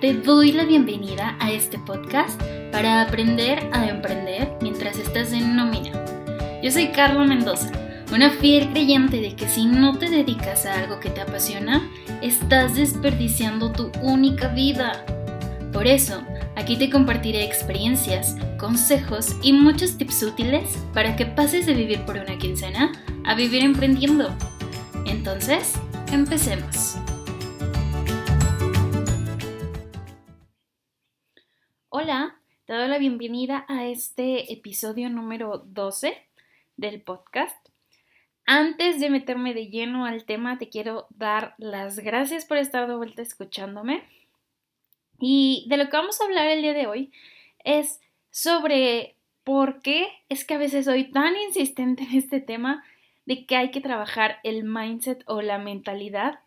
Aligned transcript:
Te 0.00 0.14
doy 0.14 0.52
la 0.52 0.64
bienvenida 0.64 1.36
a 1.40 1.50
este 1.50 1.76
podcast 1.76 2.40
para 2.70 3.02
aprender 3.02 3.68
a 3.72 3.88
emprender 3.88 4.48
mientras 4.62 4.96
estás 4.96 5.32
en 5.32 5.56
nómina. 5.56 5.90
Yo 6.62 6.70
soy 6.70 6.92
Carla 6.92 7.24
Mendoza, 7.24 7.72
una 8.12 8.30
fiel 8.30 8.70
creyente 8.70 9.20
de 9.20 9.34
que 9.34 9.48
si 9.48 9.66
no 9.66 9.98
te 9.98 10.08
dedicas 10.08 10.66
a 10.66 10.78
algo 10.78 11.00
que 11.00 11.10
te 11.10 11.20
apasiona, 11.20 11.90
estás 12.22 12.76
desperdiciando 12.76 13.72
tu 13.72 13.90
única 14.00 14.46
vida. 14.46 15.04
Por 15.72 15.88
eso, 15.88 16.22
aquí 16.54 16.76
te 16.76 16.90
compartiré 16.90 17.42
experiencias, 17.42 18.36
consejos 18.56 19.34
y 19.42 19.52
muchos 19.52 19.98
tips 19.98 20.22
útiles 20.22 20.78
para 20.94 21.16
que 21.16 21.26
pases 21.26 21.66
de 21.66 21.74
vivir 21.74 22.02
por 22.02 22.18
una 22.18 22.38
quincena 22.38 22.92
a 23.24 23.34
vivir 23.34 23.64
emprendiendo. 23.64 24.32
Entonces, 25.06 25.72
empecemos. 26.12 26.97
Te 32.68 32.74
doy 32.74 32.88
la 32.88 32.98
bienvenida 32.98 33.64
a 33.66 33.86
este 33.86 34.52
episodio 34.52 35.08
número 35.08 35.64
12 35.68 36.22
del 36.76 37.00
podcast. 37.00 37.56
Antes 38.44 39.00
de 39.00 39.08
meterme 39.08 39.54
de 39.54 39.68
lleno 39.68 40.04
al 40.04 40.26
tema, 40.26 40.58
te 40.58 40.68
quiero 40.68 41.06
dar 41.08 41.54
las 41.56 41.98
gracias 41.98 42.44
por 42.44 42.58
estar 42.58 42.86
de 42.86 42.94
vuelta 42.94 43.22
escuchándome. 43.22 44.02
Y 45.18 45.64
de 45.70 45.78
lo 45.78 45.86
que 45.86 45.96
vamos 45.96 46.20
a 46.20 46.24
hablar 46.24 46.46
el 46.48 46.60
día 46.60 46.74
de 46.74 46.86
hoy 46.86 47.10
es 47.64 48.02
sobre 48.30 49.14
por 49.44 49.80
qué 49.80 50.08
es 50.28 50.44
que 50.44 50.52
a 50.52 50.58
veces 50.58 50.84
soy 50.84 51.04
tan 51.10 51.36
insistente 51.38 52.02
en 52.02 52.18
este 52.18 52.38
tema 52.38 52.84
de 53.24 53.46
que 53.46 53.56
hay 53.56 53.70
que 53.70 53.80
trabajar 53.80 54.40
el 54.42 54.64
mindset 54.64 55.24
o 55.24 55.40
la 55.40 55.56
mentalidad 55.56 56.40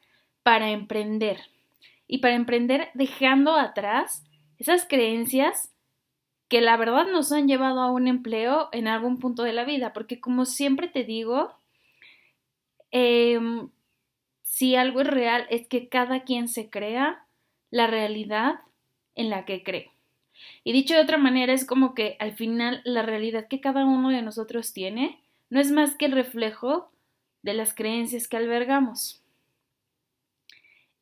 para 0.43 0.69
emprender. 0.69 1.39
Y 2.05 2.19
para 2.19 2.35
emprender 2.35 2.89
dejando 2.93 3.55
atrás 3.55 4.23
esas 4.59 4.85
creencias 4.85 5.71
que 6.51 6.59
la 6.59 6.75
verdad 6.75 7.07
nos 7.09 7.31
han 7.31 7.47
llevado 7.47 7.79
a 7.79 7.89
un 7.89 8.09
empleo 8.09 8.67
en 8.73 8.89
algún 8.89 9.19
punto 9.19 9.43
de 9.43 9.53
la 9.53 9.63
vida, 9.63 9.93
porque 9.93 10.19
como 10.19 10.43
siempre 10.43 10.89
te 10.89 11.05
digo, 11.05 11.53
em, 12.91 13.69
si 14.41 14.75
algo 14.75 14.99
es 14.99 15.07
real 15.07 15.47
es 15.49 15.65
que 15.65 15.87
cada 15.87 16.25
quien 16.25 16.49
se 16.49 16.69
crea 16.69 17.25
la 17.69 17.87
realidad 17.87 18.59
en 19.15 19.29
la 19.29 19.45
que 19.45 19.63
cree. 19.63 19.91
Y 20.65 20.73
dicho 20.73 20.93
de 20.93 20.99
otra 20.99 21.17
manera, 21.17 21.53
es 21.53 21.63
como 21.63 21.93
que 21.93 22.17
al 22.19 22.33
final 22.33 22.81
la 22.83 23.01
realidad 23.01 23.47
que 23.47 23.61
cada 23.61 23.85
uno 23.85 24.09
de 24.09 24.21
nosotros 24.21 24.73
tiene 24.73 25.21
no 25.49 25.61
es 25.61 25.71
más 25.71 25.95
que 25.95 26.03
el 26.03 26.11
reflejo 26.11 26.91
de 27.43 27.53
las 27.53 27.73
creencias 27.73 28.27
que 28.27 28.35
albergamos. 28.35 29.23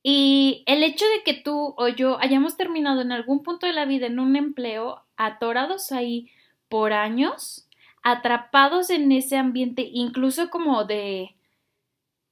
Y 0.04 0.64
el 0.68 0.84
hecho 0.84 1.06
de 1.06 1.24
que 1.24 1.42
tú 1.42 1.74
o 1.76 1.88
yo 1.88 2.20
hayamos 2.22 2.56
terminado 2.56 3.02
en 3.02 3.12
algún 3.12 3.42
punto 3.42 3.66
de 3.66 3.74
la 3.74 3.86
vida 3.86 4.06
en 4.06 4.20
un 4.20 4.36
empleo, 4.36 5.02
atorados 5.20 5.92
ahí 5.92 6.32
por 6.70 6.94
años, 6.94 7.68
atrapados 8.02 8.90
en 8.90 9.12
ese 9.12 9.38
ambiente, 9.38 9.88
incluso 9.92 10.50
como 10.50 10.86
de 10.86 11.36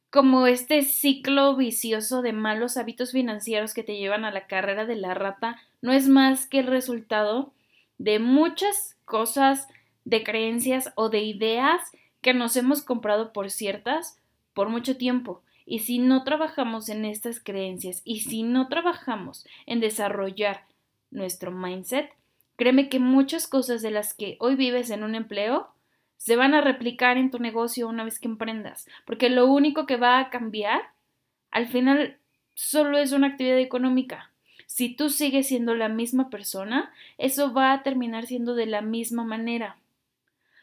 como 0.09 0.47
este 0.47 0.83
ciclo 0.83 1.57
vicioso 1.57 2.21
de 2.21 2.31
malos 2.31 2.77
hábitos 2.77 3.11
financieros 3.11 3.73
que 3.73 3.83
te 3.83 3.97
llevan 3.97 4.23
a 4.23 4.31
la 4.31 4.47
carrera 4.47 4.85
de 4.85 4.95
la 4.95 5.13
rata, 5.13 5.61
no 5.81 5.91
es 5.91 6.07
más 6.07 6.47
que 6.47 6.59
el 6.59 6.67
resultado 6.67 7.51
de 7.97 8.19
muchas 8.19 8.95
cosas, 9.03 9.67
de 10.05 10.23
creencias 10.23 10.93
o 10.95 11.09
de 11.09 11.23
ideas 11.23 11.81
que 12.21 12.33
nos 12.33 12.55
hemos 12.55 12.81
comprado 12.81 13.33
por 13.33 13.51
ciertas 13.51 14.17
por 14.53 14.69
mucho 14.69 14.95
tiempo. 14.95 15.41
Y 15.65 15.79
si 15.79 15.99
no 15.99 16.23
trabajamos 16.23 16.87
en 16.87 17.03
estas 17.03 17.41
creencias 17.41 18.01
y 18.05 18.21
si 18.21 18.43
no 18.43 18.69
trabajamos 18.69 19.45
en 19.65 19.81
desarrollar 19.81 20.65
nuestro 21.11 21.51
mindset, 21.51 22.09
créeme 22.57 22.89
que 22.89 22.99
muchas 22.99 23.47
cosas 23.47 23.81
de 23.81 23.91
las 23.91 24.13
que 24.13 24.35
hoy 24.39 24.55
vives 24.55 24.89
en 24.89 25.03
un 25.03 25.15
empleo 25.15 25.69
se 26.17 26.35
van 26.35 26.53
a 26.53 26.61
replicar 26.61 27.17
en 27.17 27.31
tu 27.31 27.39
negocio 27.39 27.87
una 27.87 28.03
vez 28.03 28.19
que 28.19 28.27
emprendas, 28.27 28.87
porque 29.05 29.29
lo 29.29 29.45
único 29.45 29.85
que 29.85 29.95
va 29.95 30.19
a 30.19 30.29
cambiar 30.29 30.81
al 31.51 31.67
final 31.67 32.17
solo 32.55 32.97
es 32.97 33.11
una 33.11 33.27
actividad 33.27 33.59
económica. 33.59 34.31
Si 34.65 34.93
tú 34.93 35.09
sigues 35.09 35.47
siendo 35.47 35.75
la 35.75 35.87
misma 35.87 36.29
persona, 36.29 36.91
eso 37.17 37.53
va 37.53 37.71
a 37.71 37.83
terminar 37.83 38.25
siendo 38.25 38.55
de 38.55 38.65
la 38.65 38.81
misma 38.81 39.23
manera, 39.23 39.77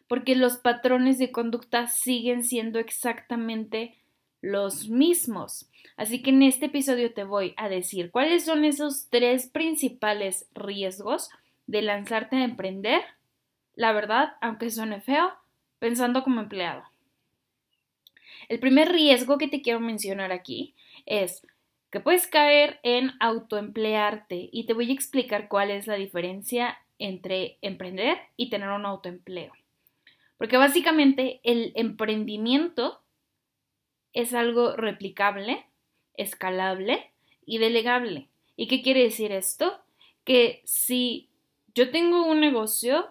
porque 0.08 0.34
los 0.34 0.56
patrones 0.56 1.18
de 1.18 1.32
conducta 1.32 1.86
siguen 1.86 2.44
siendo 2.44 2.78
exactamente 2.78 3.94
los 4.42 4.88
mismos. 4.88 5.70
Así 5.96 6.20
que 6.20 6.30
en 6.30 6.42
este 6.42 6.66
episodio 6.66 7.14
te 7.14 7.24
voy 7.24 7.54
a 7.56 7.68
decir 7.68 8.10
cuáles 8.10 8.44
son 8.44 8.64
esos 8.64 9.08
tres 9.08 9.46
principales 9.46 10.46
riesgos 10.54 11.30
de 11.66 11.82
lanzarte 11.82 12.36
a 12.36 12.44
emprender, 12.44 13.02
la 13.74 13.92
verdad, 13.92 14.34
aunque 14.40 14.70
suene 14.70 15.00
feo, 15.00 15.32
pensando 15.78 16.22
como 16.22 16.40
empleado. 16.40 16.84
El 18.48 18.60
primer 18.60 18.90
riesgo 18.90 19.38
que 19.38 19.48
te 19.48 19.62
quiero 19.62 19.80
mencionar 19.80 20.32
aquí 20.32 20.74
es 21.06 21.46
que 21.90 22.00
puedes 22.00 22.26
caer 22.26 22.80
en 22.82 23.12
autoemplearte 23.20 24.48
y 24.52 24.66
te 24.66 24.74
voy 24.74 24.90
a 24.90 24.94
explicar 24.94 25.48
cuál 25.48 25.70
es 25.70 25.86
la 25.86 25.94
diferencia 25.94 26.78
entre 26.98 27.58
emprender 27.62 28.18
y 28.36 28.50
tener 28.50 28.70
un 28.70 28.86
autoempleo. 28.86 29.52
Porque 30.36 30.56
básicamente 30.56 31.40
el 31.44 31.72
emprendimiento 31.76 33.00
es 34.12 34.34
algo 34.34 34.76
replicable, 34.76 35.66
escalable 36.16 37.12
y 37.46 37.58
delegable. 37.58 38.28
¿Y 38.56 38.68
qué 38.68 38.82
quiere 38.82 39.02
decir 39.02 39.32
esto? 39.32 39.80
Que 40.24 40.62
si 40.64 41.28
yo 41.74 41.90
tengo 41.90 42.24
un 42.24 42.40
negocio, 42.40 43.10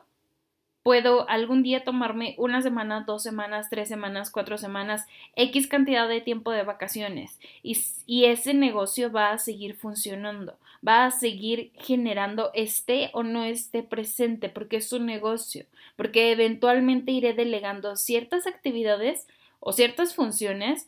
puedo 0.83 1.27
algún 1.29 1.63
día 1.63 1.83
tomarme 1.83 2.35
una 2.37 2.61
semana, 2.61 3.03
dos 3.05 3.23
semanas, 3.23 3.69
tres 3.69 3.89
semanas, 3.89 4.31
cuatro 4.31 4.57
semanas, 4.57 5.05
X 5.35 5.67
cantidad 5.67 6.07
de 6.07 6.21
tiempo 6.21 6.51
de 6.51 6.63
vacaciones 6.63 7.39
y, 7.61 8.25
ese 8.25 8.53
negocio 8.53 9.11
va 9.11 9.31
a 9.31 9.37
seguir 9.37 9.75
funcionando, 9.75 10.57
va 10.85 11.05
a 11.05 11.11
seguir 11.11 11.71
generando 11.75 12.51
esté 12.53 13.09
o 13.13 13.23
no 13.23 13.43
esté 13.43 13.83
presente 13.83 14.49
porque 14.49 14.77
es 14.77 14.91
un 14.93 15.05
negocio, 15.05 15.65
porque 15.95 16.31
eventualmente 16.31 17.11
iré 17.11 17.33
delegando 17.33 17.95
ciertas 17.95 18.47
actividades 18.47 19.27
o 19.59 19.71
ciertas 19.71 20.15
funciones 20.15 20.87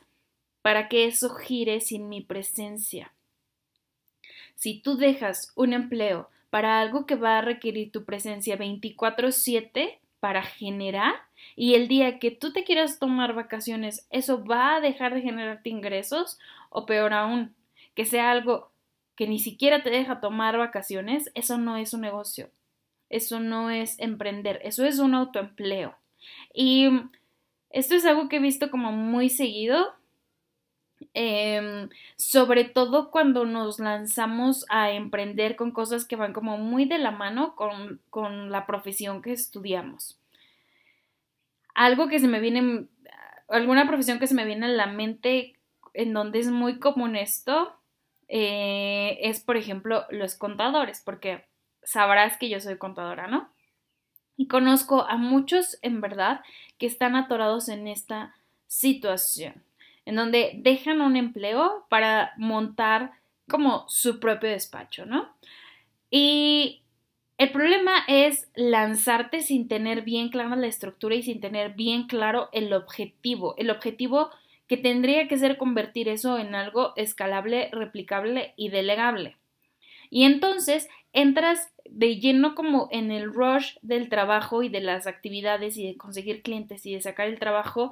para 0.62 0.90
que 0.90 1.06
eso 1.06 1.35
gire 1.35 1.80
sin 1.80 2.09
mi 2.09 2.22
presencia. 2.22 3.14
Si 4.56 4.80
tú 4.80 4.97
dejas 4.97 5.52
un 5.56 5.74
empleo 5.74 6.30
para 6.56 6.80
algo 6.80 7.06
que 7.06 7.16
va 7.16 7.40
a 7.40 7.42
requerir 7.42 7.92
tu 7.92 8.06
presencia 8.06 8.56
24/7 8.56 10.00
para 10.22 10.42
generar 10.42 11.14
y 11.58 11.74
el 11.74 11.90
día 11.90 12.18
que 12.18 12.32
tú 12.32 12.54
te 12.54 12.64
quieras 12.64 12.98
tomar 12.98 13.34
vacaciones, 13.34 14.08
eso 14.10 14.42
va 14.46 14.78
a 14.78 14.80
dejar 14.80 15.14
de 15.14 15.22
generarte 15.22 15.70
ingresos 15.70 16.40
o 16.70 16.86
peor 16.86 17.12
aún, 17.12 17.54
que 17.94 18.06
sea 18.06 18.32
algo 18.32 18.72
que 19.18 19.28
ni 19.28 19.38
siquiera 19.38 19.84
te 19.84 19.90
deja 19.90 20.22
tomar 20.22 20.58
vacaciones, 20.58 21.30
eso 21.36 21.58
no 21.58 21.76
es 21.76 21.94
un 21.94 22.00
negocio, 22.00 22.50
eso 23.10 23.42
no 23.42 23.70
es 23.70 24.00
emprender, 24.00 24.62
eso 24.64 24.86
es 24.86 25.00
un 25.00 25.14
autoempleo. 25.14 25.94
Y 26.54 26.88
esto 27.70 27.96
es 27.96 28.06
algo 28.06 28.30
que 28.30 28.38
he 28.38 28.40
visto 28.40 28.72
como 28.72 28.94
muy 28.94 29.30
seguido 29.30 29.94
Em, 31.18 31.88
sobre 32.18 32.66
todo 32.66 33.09
cuando 33.09 33.46
nos 33.46 33.80
lanzamos 33.80 34.66
a 34.68 34.92
emprender 34.92 35.56
con 35.56 35.72
cosas 35.72 36.03
que 36.03 36.18
van 36.18 36.34
como 36.34 36.58
muy 36.58 36.84
de 36.84 36.98
la 36.98 37.12
mano 37.12 37.56
con, 37.56 38.02
con 38.09 38.52
la 38.52 38.66
profesión 38.66 39.22
que 39.22 39.31
estudiamos. 39.31 40.20
Algo 41.74 42.09
que 42.09 42.20
se 42.20 42.28
me 42.28 42.42
viene, 42.42 42.88
alguna 43.48 43.88
profesión 43.88 44.20
que 44.20 44.28
se 44.28 44.36
me 44.36 44.44
viene 44.44 44.66
a 44.66 44.70
la 44.70 44.88
mente 44.88 45.56
en 45.94 46.12
donde 46.12 46.40
es 46.40 46.52
muy 46.52 46.80
común 46.80 47.16
esto, 47.16 47.74
eh, 48.28 49.17
es 49.22 49.40
por 49.40 49.56
ejemplo 49.56 50.03
los 50.09 50.35
contadores, 50.35 51.02
porque 51.02 51.46
sabrás 51.82 52.38
que 52.38 52.50
yo 52.50 52.59
soy 52.59 52.78
contadora, 52.78 53.28
¿no? 53.28 53.50
Y 54.35 54.50
conozco 54.50 55.03
a 55.03 55.16
muchos 55.16 55.78
en 55.82 56.02
verdad 56.02 56.41
que 56.78 56.88
están 56.88 57.16
atorados 57.16 57.70
en 57.70 57.88
esta 57.88 58.35
situación 58.67 59.65
en 60.05 60.16
donde 60.16 60.53
dejan 60.57 61.02
un 61.02 61.16
empleo 61.16 61.85
para 61.90 62.34
montar 62.37 63.11
como 63.49 63.85
su 63.87 64.19
propio 64.19 64.49
despacho, 64.49 65.05
¿no? 65.05 65.35
Y 66.09 66.81
el 67.37 67.52
problema 67.52 68.03
es 68.07 68.47
lanzarte 68.55 69.41
sin 69.41 69.67
tener 69.67 70.03
bien 70.03 70.29
clara 70.29 70.55
la 70.55 70.67
estructura 70.67 71.16
y 71.16 71.23
sin 71.23 71.41
tener 71.41 71.73
bien 71.73 72.07
claro 72.07 72.49
el 72.53 72.72
objetivo. 72.73 73.55
El 73.57 73.69
objetivo 73.69 74.29
que 74.67 74.78
tendría 74.78 75.28
que 75.28 75.37
ser 75.37 75.57
convertir 75.57 76.07
eso 76.07 76.37
en 76.37 76.55
algo 76.55 76.93
escalable, 76.96 77.69
replicable 77.72 78.53
y 78.55 78.69
delegable. 78.69 79.35
Y 80.09 80.23
entonces 80.23 80.87
entras 81.13 81.72
de 81.84 82.19
lleno 82.19 82.55
como 82.55 82.87
en 82.91 83.11
el 83.11 83.34
rush 83.34 83.75
del 83.81 84.09
trabajo 84.09 84.63
y 84.63 84.69
de 84.69 84.81
las 84.81 85.07
actividades 85.07 85.78
y 85.78 85.85
de 85.85 85.97
conseguir 85.97 86.41
clientes 86.41 86.85
y 86.85 86.93
de 86.93 87.02
sacar 87.02 87.28
el 87.28 87.40
trabajo 87.40 87.91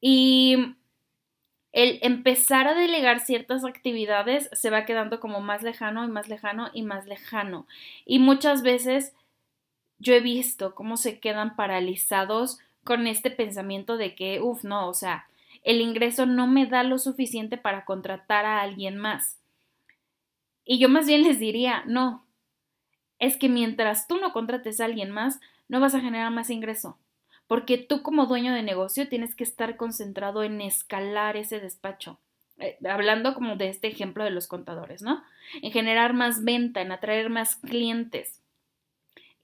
y 0.00 0.74
el 1.74 1.98
empezar 2.02 2.68
a 2.68 2.74
delegar 2.74 3.18
ciertas 3.18 3.64
actividades 3.64 4.48
se 4.52 4.70
va 4.70 4.84
quedando 4.84 5.18
como 5.18 5.40
más 5.40 5.64
lejano 5.64 6.04
y 6.04 6.08
más 6.08 6.28
lejano 6.28 6.70
y 6.72 6.82
más 6.82 7.06
lejano. 7.06 7.66
Y 8.06 8.20
muchas 8.20 8.62
veces 8.62 9.12
yo 9.98 10.14
he 10.14 10.20
visto 10.20 10.76
cómo 10.76 10.96
se 10.96 11.18
quedan 11.18 11.56
paralizados 11.56 12.60
con 12.84 13.08
este 13.08 13.32
pensamiento 13.32 13.96
de 13.96 14.14
que, 14.14 14.40
uff, 14.40 14.62
no, 14.62 14.88
o 14.88 14.94
sea, 14.94 15.26
el 15.64 15.80
ingreso 15.80 16.26
no 16.26 16.46
me 16.46 16.66
da 16.66 16.84
lo 16.84 16.98
suficiente 16.98 17.58
para 17.58 17.84
contratar 17.84 18.46
a 18.46 18.62
alguien 18.62 18.96
más. 18.96 19.40
Y 20.64 20.78
yo 20.78 20.88
más 20.88 21.08
bien 21.08 21.24
les 21.24 21.40
diría, 21.40 21.82
no, 21.88 22.24
es 23.18 23.36
que 23.36 23.48
mientras 23.48 24.06
tú 24.06 24.18
no 24.18 24.32
contrates 24.32 24.80
a 24.80 24.84
alguien 24.84 25.10
más, 25.10 25.40
no 25.66 25.80
vas 25.80 25.96
a 25.96 26.00
generar 26.00 26.30
más 26.30 26.50
ingreso 26.50 26.98
porque 27.54 27.78
tú 27.78 28.02
como 28.02 28.26
dueño 28.26 28.52
de 28.52 28.64
negocio 28.64 29.08
tienes 29.08 29.36
que 29.36 29.44
estar 29.44 29.76
concentrado 29.76 30.42
en 30.42 30.60
escalar 30.60 31.36
ese 31.36 31.60
despacho. 31.60 32.18
Eh, 32.58 32.76
hablando 32.84 33.32
como 33.32 33.54
de 33.54 33.68
este 33.68 33.86
ejemplo 33.86 34.24
de 34.24 34.32
los 34.32 34.48
contadores, 34.48 35.02
¿no? 35.02 35.22
En 35.62 35.70
generar 35.70 36.14
más 36.14 36.42
venta, 36.42 36.80
en 36.80 36.90
atraer 36.90 37.30
más 37.30 37.54
clientes. 37.54 38.40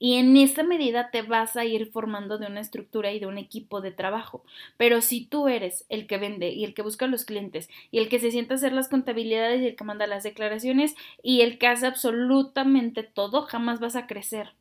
Y 0.01 0.17
en 0.17 0.37
esa 0.37 0.65
medida 0.65 1.12
te 1.12 1.23
vas 1.23 1.55
a 1.55 1.65
ir 1.65 1.93
formando 1.93 2.37
de 2.37 2.49
una 2.49 2.59
estructura 2.59 3.12
y 3.12 3.21
de 3.21 3.27
un 3.27 3.39
equipo 3.39 3.81
de 3.81 3.93
trabajo. 3.93 4.43
Pero 4.77 5.03
si 5.03 5.25
tú 5.25 5.47
eres 5.47 5.87
el 5.89 6.09
que 6.09 6.19
vende 6.19 6.49
y 6.49 6.65
el 6.65 6.75
que 6.75 6.83
busca 6.83 7.05
a 7.05 7.09
los 7.09 7.25
clientes 7.25 7.71
y 7.93 8.01
el 8.01 8.09
que 8.09 8.19
se 8.19 8.33
sienta 8.33 8.55
a 8.55 8.57
hacer 8.57 8.73
las 8.73 8.89
contabilidades 8.89 9.61
y 9.61 9.67
el 9.67 9.77
que 9.77 9.85
manda 9.85 10.09
las 10.09 10.25
declaraciones 10.25 10.97
y 11.23 11.43
el 11.43 11.59
que 11.59 11.69
hace 11.69 11.87
absolutamente 11.87 13.05
todo, 13.05 13.43
jamás 13.43 13.79
vas 13.79 13.95
a 13.95 14.09
crecer 14.09 14.53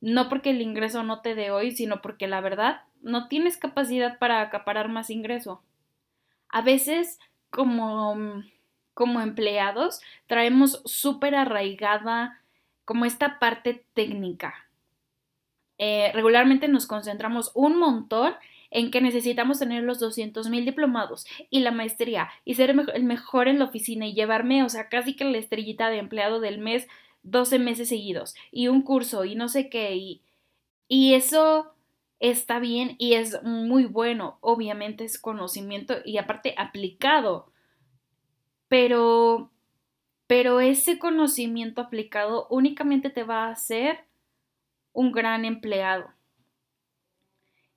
no 0.00 0.28
porque 0.28 0.50
el 0.50 0.62
ingreso 0.62 1.02
no 1.02 1.20
te 1.20 1.34
dé 1.34 1.50
hoy, 1.50 1.72
sino 1.72 2.00
porque 2.00 2.26
la 2.26 2.40
verdad 2.40 2.82
no 3.02 3.28
tienes 3.28 3.56
capacidad 3.56 4.18
para 4.18 4.40
acaparar 4.40 4.88
más 4.88 5.10
ingreso. 5.10 5.62
A 6.48 6.62
veces, 6.62 7.18
como, 7.50 8.42
como 8.94 9.20
empleados, 9.20 10.00
traemos 10.26 10.82
súper 10.84 11.34
arraigada 11.34 12.40
como 12.84 13.04
esta 13.04 13.38
parte 13.38 13.84
técnica. 13.94 14.54
Eh, 15.78 16.10
regularmente 16.12 16.68
nos 16.68 16.86
concentramos 16.86 17.52
un 17.54 17.78
montón 17.78 18.34
en 18.70 18.90
que 18.90 19.00
necesitamos 19.00 19.58
tener 19.58 19.82
los 19.82 19.98
200 19.98 20.48
mil 20.48 20.64
diplomados 20.64 21.26
y 21.50 21.60
la 21.60 21.70
maestría 21.70 22.30
y 22.44 22.54
ser 22.54 22.70
el 22.70 23.04
mejor 23.04 23.48
en 23.48 23.58
la 23.58 23.64
oficina 23.64 24.06
y 24.06 24.14
llevarme, 24.14 24.62
o 24.62 24.68
sea, 24.68 24.88
casi 24.88 25.16
que 25.16 25.24
la 25.24 25.38
estrellita 25.38 25.90
de 25.90 25.98
empleado 25.98 26.40
del 26.40 26.58
mes 26.58 26.86
12 27.22 27.58
meses 27.58 27.88
seguidos 27.88 28.34
y 28.50 28.68
un 28.68 28.82
curso 28.82 29.24
y 29.24 29.34
no 29.34 29.48
sé 29.48 29.68
qué 29.68 29.96
y, 29.96 30.22
y 30.88 31.14
eso 31.14 31.74
está 32.18 32.58
bien 32.58 32.96
y 32.98 33.14
es 33.14 33.42
muy 33.42 33.86
bueno, 33.86 34.38
obviamente 34.40 35.04
es 35.04 35.18
conocimiento 35.18 35.96
y 36.04 36.18
aparte 36.18 36.54
aplicado, 36.56 37.52
pero 38.68 39.50
pero 40.30 40.60
ese 40.60 41.00
conocimiento 41.00 41.80
aplicado 41.80 42.46
únicamente 42.50 43.10
te 43.10 43.24
va 43.24 43.46
a 43.46 43.50
hacer 43.50 44.04
un 44.92 45.10
gran 45.10 45.44
empleado. 45.44 46.12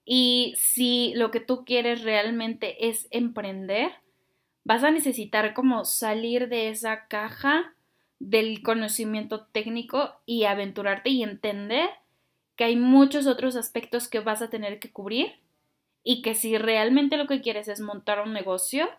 Y 0.05 0.53
si 0.57 1.13
lo 1.15 1.31
que 1.31 1.39
tú 1.39 1.65
quieres 1.65 2.03
realmente 2.03 2.89
es 2.89 3.07
emprender, 3.09 3.91
vas 4.63 4.83
a 4.83 4.91
necesitar 4.91 5.55
como 5.55 5.83
salir 5.83 6.47
de 6.47 6.69
esa 6.69 7.07
caja 7.07 7.72
del 8.23 8.63
conocimiento 8.63 9.41
técnico 9.47 10.13
y 10.25 10.45
aventurarte 10.45 11.09
y 11.09 11.23
entender 11.23 11.89
que 12.55 12.63
hay 12.63 12.77
muchos 12.77 13.27
otros 13.27 13.57
aspectos 13.57 14.07
que 14.07 14.21
vas 14.21 14.41
a 14.41 14.49
tener 14.49 14.79
que 14.79 14.91
cubrir 14.91 15.33
y 16.05 16.21
que 16.21 16.33
si 16.33 16.57
realmente 16.57 17.17
lo 17.17 17.27
que 17.27 17.41
quieres 17.41 17.67
es 17.67 17.81
montar 17.81 18.21
un 18.21 18.31
negocio, 18.31 18.89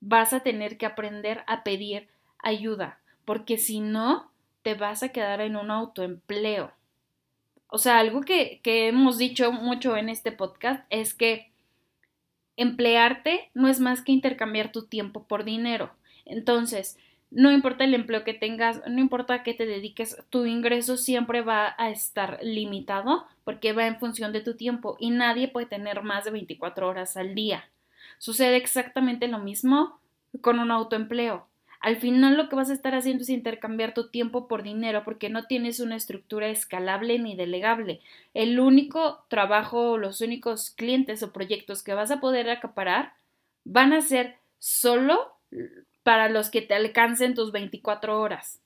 vas 0.00 0.34
a 0.34 0.40
tener 0.40 0.76
que 0.76 0.84
aprender 0.84 1.42
a 1.46 1.64
pedir 1.64 2.08
ayuda, 2.38 3.00
porque 3.24 3.56
si 3.56 3.80
no, 3.80 4.30
te 4.62 4.74
vas 4.74 5.02
a 5.02 5.08
quedar 5.08 5.40
en 5.40 5.56
un 5.56 5.70
autoempleo. 5.70 6.70
O 7.68 7.78
sea, 7.78 7.98
algo 7.98 8.20
que, 8.20 8.60
que 8.62 8.88
hemos 8.88 9.16
dicho 9.16 9.52
mucho 9.52 9.96
en 9.96 10.10
este 10.10 10.32
podcast 10.32 10.84
es 10.90 11.14
que 11.14 11.50
emplearte 12.58 13.50
no 13.54 13.68
es 13.68 13.80
más 13.80 14.02
que 14.02 14.12
intercambiar 14.12 14.70
tu 14.70 14.84
tiempo 14.84 15.22
por 15.22 15.44
dinero. 15.44 15.92
Entonces, 16.26 16.98
no 17.30 17.52
importa 17.52 17.84
el 17.84 17.94
empleo 17.94 18.24
que 18.24 18.34
tengas, 18.34 18.82
no 18.88 19.00
importa 19.00 19.34
a 19.34 19.42
qué 19.42 19.54
te 19.54 19.66
dediques, 19.66 20.16
tu 20.30 20.46
ingreso 20.46 20.96
siempre 20.96 21.42
va 21.42 21.74
a 21.78 21.90
estar 21.90 22.38
limitado 22.42 23.26
porque 23.44 23.72
va 23.72 23.86
en 23.86 23.98
función 23.98 24.32
de 24.32 24.40
tu 24.40 24.56
tiempo 24.56 24.96
y 24.98 25.10
nadie 25.10 25.48
puede 25.48 25.66
tener 25.66 26.02
más 26.02 26.24
de 26.24 26.32
24 26.32 26.88
horas 26.88 27.16
al 27.16 27.34
día. 27.34 27.70
Sucede 28.18 28.56
exactamente 28.56 29.28
lo 29.28 29.38
mismo 29.38 30.00
con 30.40 30.58
un 30.58 30.70
autoempleo. 30.70 31.46
Al 31.80 31.96
final 31.96 32.36
lo 32.36 32.48
que 32.48 32.56
vas 32.56 32.68
a 32.68 32.74
estar 32.74 32.94
haciendo 32.94 33.22
es 33.22 33.30
intercambiar 33.30 33.94
tu 33.94 34.10
tiempo 34.10 34.48
por 34.48 34.62
dinero 34.62 35.02
porque 35.02 35.30
no 35.30 35.44
tienes 35.44 35.80
una 35.80 35.96
estructura 35.96 36.48
escalable 36.48 37.18
ni 37.18 37.36
delegable. 37.36 38.00
El 38.34 38.60
único 38.60 39.24
trabajo, 39.28 39.96
los 39.96 40.20
únicos 40.20 40.72
clientes 40.72 41.22
o 41.22 41.32
proyectos 41.32 41.82
que 41.82 41.94
vas 41.94 42.10
a 42.10 42.20
poder 42.20 42.50
acaparar 42.50 43.14
van 43.64 43.94
a 43.94 44.02
ser 44.02 44.36
solo 44.58 45.38
para 46.02 46.28
los 46.28 46.50
que 46.50 46.62
te 46.62 46.74
alcancen 46.74 47.34
tus 47.34 47.52
24 47.52 48.20
horas. 48.20 48.60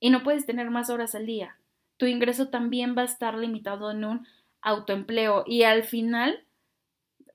Y 0.00 0.10
no 0.10 0.22
puedes 0.22 0.46
tener 0.46 0.70
más 0.70 0.90
horas 0.90 1.14
al 1.14 1.26
día. 1.26 1.58
Tu 1.96 2.06
ingreso 2.06 2.48
también 2.48 2.96
va 2.96 3.02
a 3.02 3.06
estar 3.06 3.36
limitado 3.36 3.90
en 3.90 4.04
un 4.04 4.26
autoempleo 4.60 5.44
y 5.46 5.62
al 5.62 5.84
final 5.84 6.44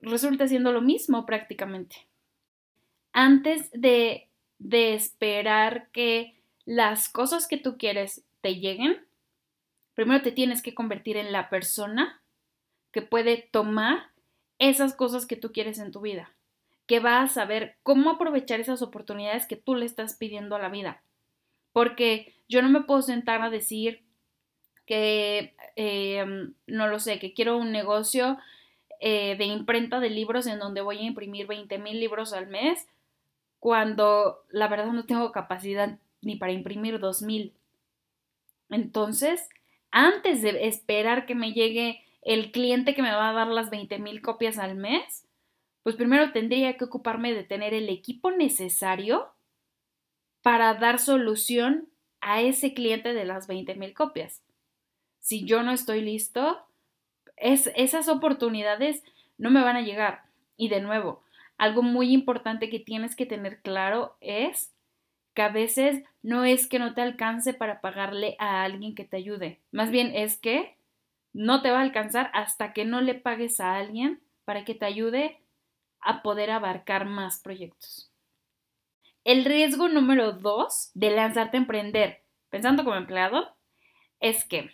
resulta 0.00 0.46
siendo 0.46 0.72
lo 0.72 0.80
mismo 0.80 1.26
prácticamente. 1.26 2.06
Antes 3.12 3.70
de, 3.72 4.28
de 4.58 4.94
esperar 4.94 5.88
que 5.92 6.40
las 6.64 7.08
cosas 7.08 7.48
que 7.48 7.58
tú 7.58 7.76
quieres 7.76 8.24
te 8.40 8.56
lleguen, 8.56 9.04
primero 9.94 10.22
te 10.22 10.32
tienes 10.32 10.62
que 10.62 10.74
convertir 10.74 11.16
en 11.16 11.32
la 11.32 11.50
persona 11.50 12.20
que 12.92 13.02
puede 13.02 13.48
tomar 13.50 14.10
esas 14.58 14.94
cosas 14.94 15.26
que 15.26 15.36
tú 15.36 15.52
quieres 15.52 15.78
en 15.78 15.90
tu 15.90 16.00
vida 16.00 16.32
que 16.92 17.00
va 17.00 17.22
a 17.22 17.26
saber 17.26 17.78
cómo 17.82 18.10
aprovechar 18.10 18.60
esas 18.60 18.82
oportunidades 18.82 19.46
que 19.46 19.56
tú 19.56 19.76
le 19.76 19.86
estás 19.86 20.14
pidiendo 20.14 20.56
a 20.56 20.58
la 20.58 20.68
vida. 20.68 21.02
Porque 21.72 22.34
yo 22.50 22.60
no 22.60 22.68
me 22.68 22.82
puedo 22.82 23.00
sentar 23.00 23.40
a 23.40 23.48
decir 23.48 24.04
que, 24.84 25.54
em, 25.74 26.52
no 26.66 26.88
lo 26.88 26.98
sé, 26.98 27.18
que 27.18 27.32
quiero 27.32 27.56
un 27.56 27.72
negocio 27.72 28.36
eh, 29.00 29.36
de 29.38 29.46
imprenta 29.46 30.00
de 30.00 30.10
libros 30.10 30.46
en 30.46 30.58
donde 30.58 30.82
voy 30.82 30.98
a 30.98 31.04
imprimir 31.04 31.46
20 31.46 31.78
mil 31.78 31.98
libros 31.98 32.34
al 32.34 32.48
mes, 32.48 32.86
cuando 33.58 34.44
la 34.50 34.68
verdad 34.68 34.92
no 34.92 35.06
tengo 35.06 35.32
capacidad 35.32 35.98
ni 36.20 36.36
para 36.36 36.52
imprimir 36.52 36.98
2 36.98 37.22
mil. 37.22 37.54
Entonces, 38.68 39.48
antes 39.90 40.42
de 40.42 40.66
esperar 40.66 41.24
que 41.24 41.34
me 41.34 41.54
llegue 41.54 42.04
el 42.20 42.52
cliente 42.52 42.94
que 42.94 43.00
me 43.00 43.12
va 43.12 43.30
a 43.30 43.32
dar 43.32 43.48
las 43.48 43.70
20 43.70 43.98
mil 43.98 44.20
copias 44.20 44.58
al 44.58 44.74
mes, 44.74 45.24
pues 45.82 45.96
primero 45.96 46.32
tendría 46.32 46.76
que 46.76 46.84
ocuparme 46.84 47.34
de 47.34 47.44
tener 47.44 47.74
el 47.74 47.88
equipo 47.88 48.30
necesario 48.30 49.32
para 50.42 50.74
dar 50.74 50.98
solución 50.98 51.88
a 52.20 52.40
ese 52.40 52.74
cliente 52.74 53.14
de 53.14 53.24
las 53.24 53.46
20 53.46 53.74
mil 53.74 53.94
copias. 53.94 54.42
Si 55.20 55.44
yo 55.44 55.62
no 55.62 55.72
estoy 55.72 56.02
listo, 56.02 56.64
es, 57.36 57.70
esas 57.76 58.08
oportunidades 58.08 59.02
no 59.38 59.50
me 59.50 59.62
van 59.62 59.76
a 59.76 59.82
llegar. 59.82 60.22
Y 60.56 60.68
de 60.68 60.80
nuevo, 60.80 61.22
algo 61.58 61.82
muy 61.82 62.12
importante 62.12 62.70
que 62.70 62.80
tienes 62.80 63.16
que 63.16 63.26
tener 63.26 63.60
claro 63.62 64.16
es 64.20 64.72
que 65.34 65.42
a 65.42 65.48
veces 65.48 66.04
no 66.22 66.44
es 66.44 66.66
que 66.66 66.78
no 66.78 66.94
te 66.94 67.00
alcance 67.00 67.54
para 67.54 67.80
pagarle 67.80 68.36
a 68.38 68.62
alguien 68.62 68.94
que 68.94 69.04
te 69.04 69.16
ayude. 69.16 69.60
Más 69.72 69.90
bien 69.90 70.14
es 70.14 70.36
que 70.36 70.76
no 71.32 71.62
te 71.62 71.70
va 71.70 71.78
a 71.78 71.82
alcanzar 71.82 72.30
hasta 72.34 72.72
que 72.72 72.84
no 72.84 73.00
le 73.00 73.14
pagues 73.14 73.58
a 73.60 73.76
alguien 73.76 74.20
para 74.44 74.64
que 74.64 74.74
te 74.74 74.84
ayude 74.84 75.41
a 76.02 76.22
poder 76.22 76.50
abarcar 76.50 77.06
más 77.06 77.40
proyectos. 77.40 78.10
El 79.24 79.44
riesgo 79.44 79.88
número 79.88 80.32
dos 80.32 80.90
de 80.94 81.10
lanzarte 81.10 81.56
a 81.56 81.60
emprender 81.60 82.22
pensando 82.50 82.84
como 82.84 82.96
empleado 82.96 83.48
es 84.20 84.44
que 84.44 84.70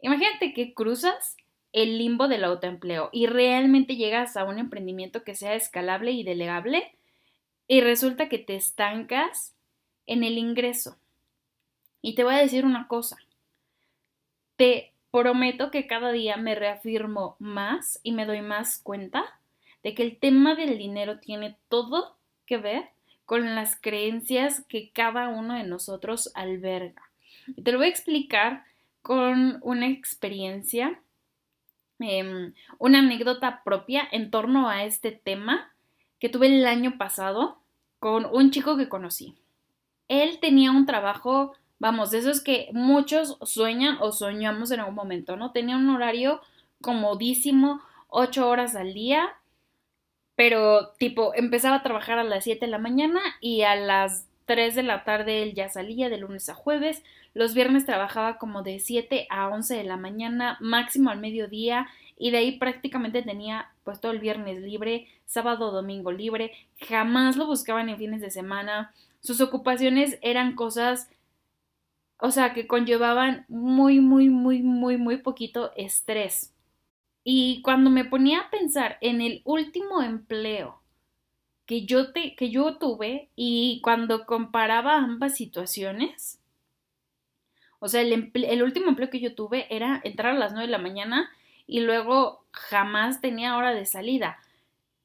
imagínate 0.00 0.54
que 0.54 0.72
cruzas 0.72 1.36
el 1.72 1.98
limbo 1.98 2.26
del 2.26 2.44
autoempleo 2.44 3.10
y 3.12 3.26
realmente 3.26 3.96
llegas 3.96 4.36
a 4.36 4.44
un 4.44 4.58
emprendimiento 4.58 5.24
que 5.24 5.34
sea 5.34 5.54
escalable 5.54 6.12
y 6.12 6.22
delegable 6.22 6.96
y 7.68 7.82
resulta 7.82 8.28
que 8.28 8.38
te 8.38 8.56
estancas 8.56 9.54
en 10.06 10.24
el 10.24 10.38
ingreso. 10.38 10.96
Y 12.00 12.14
te 12.14 12.24
voy 12.24 12.34
a 12.34 12.38
decir 12.38 12.64
una 12.64 12.88
cosa, 12.88 13.18
te 14.56 14.92
prometo 15.10 15.70
que 15.70 15.86
cada 15.86 16.12
día 16.12 16.36
me 16.36 16.54
reafirmo 16.54 17.36
más 17.38 18.00
y 18.02 18.12
me 18.12 18.24
doy 18.24 18.40
más 18.40 18.78
cuenta 18.78 19.35
de 19.86 19.94
que 19.94 20.02
el 20.02 20.18
tema 20.18 20.56
del 20.56 20.78
dinero 20.78 21.20
tiene 21.20 21.58
todo 21.68 22.16
que 22.44 22.56
ver 22.56 22.90
con 23.24 23.54
las 23.54 23.80
creencias 23.80 24.64
que 24.68 24.90
cada 24.90 25.28
uno 25.28 25.54
de 25.54 25.62
nosotros 25.62 26.32
alberga. 26.34 27.02
Y 27.54 27.62
te 27.62 27.70
lo 27.70 27.78
voy 27.78 27.86
a 27.86 27.90
explicar 27.90 28.64
con 29.00 29.60
una 29.62 29.86
experiencia, 29.86 31.00
em, 32.00 32.52
una 32.80 32.98
anécdota 32.98 33.62
propia 33.62 34.02
en 34.10 34.32
torno 34.32 34.68
a 34.68 34.82
este 34.82 35.12
tema 35.12 35.72
que 36.18 36.30
tuve 36.30 36.48
el 36.48 36.66
año 36.66 36.98
pasado 36.98 37.60
con 38.00 38.26
un 38.26 38.50
chico 38.50 38.76
que 38.76 38.88
conocí. 38.88 39.36
Él 40.08 40.40
tenía 40.40 40.72
un 40.72 40.86
trabajo, 40.86 41.52
vamos, 41.78 42.10
de 42.10 42.18
esos 42.18 42.40
que 42.40 42.70
muchos 42.72 43.38
sueñan 43.42 43.98
o 44.00 44.10
soñamos 44.10 44.72
en 44.72 44.80
algún 44.80 44.96
momento, 44.96 45.36
¿no? 45.36 45.52
Tenía 45.52 45.76
un 45.76 45.90
horario 45.90 46.40
comodísimo, 46.82 47.82
ocho 48.08 48.48
horas 48.48 48.74
al 48.74 48.92
día, 48.92 49.32
pero 50.36 50.90
tipo, 50.98 51.34
empezaba 51.34 51.76
a 51.76 51.82
trabajar 51.82 52.18
a 52.18 52.24
las 52.24 52.44
7 52.44 52.66
de 52.66 52.70
la 52.70 52.78
mañana 52.78 53.20
y 53.40 53.62
a 53.62 53.74
las 53.74 54.26
3 54.44 54.74
de 54.74 54.82
la 54.82 55.04
tarde 55.04 55.42
él 55.42 55.54
ya 55.54 55.68
salía 55.68 56.08
de 56.08 56.18
lunes 56.18 56.48
a 56.48 56.54
jueves. 56.54 57.02
Los 57.34 57.54
viernes 57.54 57.86
trabajaba 57.86 58.38
como 58.38 58.62
de 58.62 58.78
7 58.78 59.26
a 59.30 59.48
11 59.48 59.76
de 59.76 59.84
la 59.84 59.96
mañana, 59.96 60.56
máximo 60.60 61.10
al 61.10 61.20
mediodía, 61.20 61.88
y 62.18 62.30
de 62.30 62.38
ahí 62.38 62.58
prácticamente 62.58 63.22
tenía 63.22 63.70
pues 63.84 64.00
todo 64.00 64.12
el 64.12 64.20
viernes 64.20 64.60
libre, 64.60 65.06
sábado, 65.26 65.70
domingo 65.70 66.12
libre, 66.12 66.52
jamás 66.88 67.36
lo 67.36 67.46
buscaban 67.46 67.88
en 67.88 67.98
fines 67.98 68.20
de 68.20 68.30
semana. 68.30 68.94
Sus 69.20 69.40
ocupaciones 69.40 70.18
eran 70.22 70.54
cosas, 70.54 71.10
o 72.18 72.30
sea, 72.30 72.54
que 72.54 72.66
conllevaban 72.66 73.44
muy, 73.48 74.00
muy, 74.00 74.28
muy, 74.30 74.62
muy, 74.62 74.96
muy 74.96 75.18
poquito 75.18 75.72
estrés. 75.76 76.52
Y 77.28 77.60
cuando 77.62 77.90
me 77.90 78.04
ponía 78.04 78.38
a 78.38 78.50
pensar 78.50 78.98
en 79.00 79.20
el 79.20 79.42
último 79.42 80.00
empleo 80.00 80.80
que 81.66 81.84
yo, 81.84 82.12
te, 82.12 82.36
que 82.36 82.50
yo 82.50 82.76
tuve 82.76 83.30
y 83.34 83.80
cuando 83.82 84.26
comparaba 84.26 84.98
ambas 84.98 85.34
situaciones, 85.34 86.38
o 87.80 87.88
sea, 87.88 88.02
el, 88.02 88.30
el, 88.32 88.62
último 88.62 88.90
empleo 88.90 89.10
que 89.10 89.18
yo 89.18 89.34
tuve 89.34 89.66
era 89.74 90.00
entrar 90.04 90.36
a 90.36 90.38
las 90.38 90.52
9 90.52 90.68
de 90.68 90.70
la 90.70 90.78
mañana 90.78 91.28
y 91.66 91.80
luego 91.80 92.44
jamás 92.52 93.20
tenía 93.20 93.56
hora 93.56 93.74
de 93.74 93.86
salida. 93.86 94.38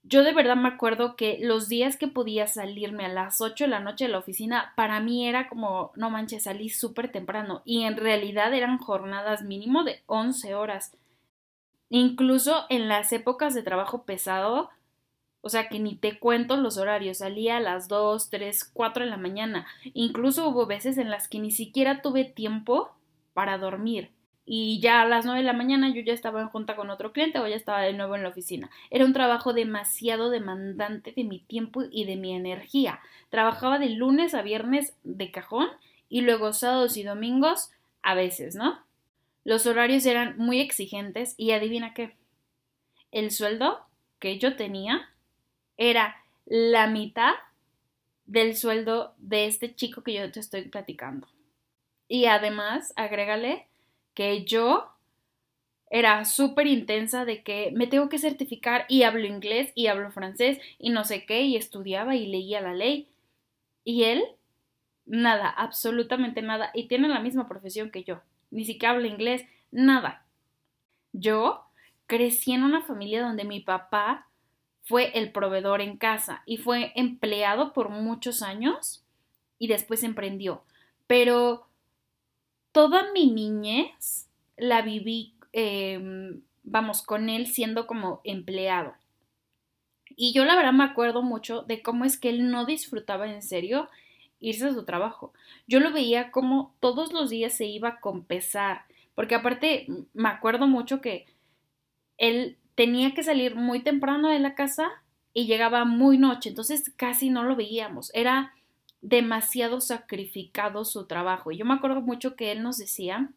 Yo 0.03 0.23
de 0.23 0.33
verdad 0.33 0.55
me 0.55 0.69
acuerdo 0.69 1.15
que 1.15 1.39
los 1.41 1.69
días 1.69 1.97
que 1.97 2.07
podía 2.07 2.45
salirme 2.45 3.05
a 3.05 3.09
las 3.09 3.41
8 3.41 3.63
de 3.63 3.71
la 3.71 3.79
noche 3.79 4.05
de 4.05 4.11
la 4.11 4.19
oficina, 4.19 4.73
para 4.75 4.99
mí 4.99 5.27
era 5.27 5.49
como, 5.49 5.91
no 5.95 6.11
manches, 6.11 6.43
salí 6.43 6.69
súper 6.69 7.11
temprano 7.11 7.63
y 7.65 7.81
en 7.85 7.97
realidad 7.97 8.53
eran 8.53 8.77
jornadas 8.77 9.41
mínimo 9.41 9.83
de 9.83 10.03
11 10.05 10.53
horas. 10.53 10.95
Incluso 11.93 12.67
en 12.69 12.87
las 12.87 13.11
épocas 13.11 13.53
de 13.53 13.63
trabajo 13.63 14.03
pesado, 14.03 14.69
o 15.41 15.49
sea 15.49 15.67
que 15.67 15.77
ni 15.77 15.97
te 15.97 16.19
cuento 16.19 16.55
los 16.55 16.77
horarios, 16.77 17.17
salía 17.17 17.57
a 17.57 17.59
las 17.59 17.89
2, 17.89 18.29
3, 18.29 18.71
4 18.73 19.03
de 19.03 19.09
la 19.09 19.17
mañana. 19.17 19.67
Incluso 19.93 20.47
hubo 20.47 20.65
veces 20.65 20.97
en 20.97 21.09
las 21.09 21.27
que 21.27 21.39
ni 21.39 21.51
siquiera 21.51 22.01
tuve 22.01 22.23
tiempo 22.23 22.91
para 23.33 23.57
dormir. 23.57 24.11
Y 24.45 24.79
ya 24.79 25.01
a 25.01 25.05
las 25.05 25.25
9 25.25 25.41
de 25.41 25.45
la 25.45 25.51
mañana 25.51 25.93
yo 25.93 26.01
ya 26.01 26.13
estaba 26.13 26.39
en 26.39 26.47
junta 26.47 26.77
con 26.77 26.89
otro 26.89 27.11
cliente 27.11 27.39
o 27.39 27.47
ya 27.47 27.57
estaba 27.57 27.81
de 27.81 27.91
nuevo 27.91 28.15
en 28.15 28.23
la 28.23 28.29
oficina. 28.29 28.69
Era 28.89 29.03
un 29.03 29.11
trabajo 29.11 29.51
demasiado 29.51 30.29
demandante 30.29 31.11
de 31.13 31.25
mi 31.25 31.39
tiempo 31.39 31.83
y 31.91 32.05
de 32.05 32.15
mi 32.15 32.33
energía. 32.33 33.01
Trabajaba 33.29 33.79
de 33.79 33.89
lunes 33.89 34.33
a 34.33 34.43
viernes 34.43 34.95
de 35.03 35.29
cajón 35.29 35.67
y 36.07 36.21
luego 36.21 36.53
sábados 36.53 36.95
y 36.95 37.03
domingos 37.03 37.69
a 38.01 38.15
veces, 38.15 38.55
¿no? 38.55 38.79
Los 39.43 39.65
horarios 39.65 40.05
eran 40.05 40.37
muy 40.37 40.59
exigentes 40.59 41.33
y 41.37 41.51
adivina 41.51 41.93
qué. 41.93 42.15
El 43.11 43.31
sueldo 43.31 43.79
que 44.19 44.37
yo 44.37 44.55
tenía 44.55 45.09
era 45.77 46.15
la 46.45 46.87
mitad 46.87 47.33
del 48.25 48.55
sueldo 48.55 49.15
de 49.17 49.47
este 49.47 49.75
chico 49.75 50.03
que 50.03 50.13
yo 50.13 50.31
te 50.31 50.39
estoy 50.39 50.69
platicando. 50.69 51.27
Y 52.07 52.25
además, 52.25 52.93
agrégale 52.95 53.67
que 54.13 54.45
yo 54.45 54.91
era 55.89 56.23
súper 56.23 56.67
intensa 56.67 57.25
de 57.25 57.43
que 57.43 57.71
me 57.73 57.87
tengo 57.87 58.09
que 58.09 58.19
certificar 58.19 58.85
y 58.87 59.03
hablo 59.03 59.25
inglés 59.25 59.71
y 59.75 59.87
hablo 59.87 60.11
francés 60.11 60.59
y 60.77 60.89
no 60.89 61.03
sé 61.03 61.25
qué 61.25 61.41
y 61.41 61.57
estudiaba 61.57 62.15
y 62.15 62.27
leía 62.27 62.61
la 62.61 62.73
ley. 62.73 63.09
Y 63.83 64.03
él, 64.03 64.23
nada, 65.05 65.49
absolutamente 65.49 66.41
nada. 66.41 66.71
Y 66.73 66.87
tiene 66.87 67.07
la 67.07 67.19
misma 67.19 67.47
profesión 67.47 67.91
que 67.91 68.03
yo 68.03 68.21
ni 68.51 68.65
siquiera 68.65 68.93
habla 68.93 69.07
inglés, 69.07 69.43
nada. 69.71 70.25
Yo 71.13 71.65
crecí 72.05 72.53
en 72.53 72.63
una 72.63 72.81
familia 72.81 73.23
donde 73.23 73.45
mi 73.45 73.61
papá 73.61 74.27
fue 74.83 75.17
el 75.17 75.31
proveedor 75.31 75.81
en 75.81 75.97
casa 75.97 76.43
y 76.45 76.57
fue 76.57 76.91
empleado 76.95 77.73
por 77.73 77.89
muchos 77.89 78.41
años 78.41 79.03
y 79.57 79.67
después 79.67 80.03
emprendió. 80.03 80.63
Pero 81.07 81.67
toda 82.71 83.11
mi 83.13 83.31
niñez 83.31 84.27
la 84.57 84.81
viví, 84.81 85.33
em, 85.53 86.41
vamos, 86.63 87.01
con 87.01 87.29
él 87.29 87.47
siendo 87.47 87.87
como 87.87 88.21
empleado. 88.23 88.93
Y 90.15 90.33
yo 90.33 90.45
la 90.45 90.55
verdad 90.55 90.73
me 90.73 90.83
acuerdo 90.83 91.21
mucho 91.21 91.63
de 91.63 91.81
cómo 91.81 92.05
es 92.05 92.17
que 92.17 92.29
él 92.29 92.51
no 92.51 92.65
disfrutaba 92.65 93.31
en 93.31 93.41
serio 93.41 93.89
irse 94.41 94.67
a 94.67 94.73
su 94.73 94.83
trabajo. 94.83 95.33
Yo 95.67 95.79
lo 95.79 95.93
veía 95.93 96.31
como 96.31 96.75
todos 96.81 97.13
los 97.13 97.29
días 97.29 97.55
se 97.55 97.65
iba 97.65 98.01
con 98.01 98.25
pesar, 98.25 98.83
porque 99.15 99.35
aparte 99.35 99.87
me 100.13 100.29
acuerdo 100.29 100.67
mucho 100.67 100.99
que 100.99 101.27
él 102.17 102.57
tenía 102.75 103.13
que 103.13 103.23
salir 103.23 103.55
muy 103.55 103.81
temprano 103.81 104.29
de 104.29 104.39
la 104.39 104.55
casa 104.55 104.89
y 105.33 105.45
llegaba 105.45 105.85
muy 105.85 106.17
noche, 106.17 106.49
entonces 106.49 106.91
casi 106.97 107.29
no 107.29 107.43
lo 107.43 107.55
veíamos, 107.55 108.11
era 108.13 108.53
demasiado 109.01 109.81
sacrificado 109.81 110.85
su 110.85 111.07
trabajo. 111.07 111.51
Y 111.51 111.57
yo 111.57 111.65
me 111.65 111.73
acuerdo 111.73 112.01
mucho 112.01 112.35
que 112.35 112.51
él 112.51 112.61
nos 112.61 112.77
decía 112.77 113.31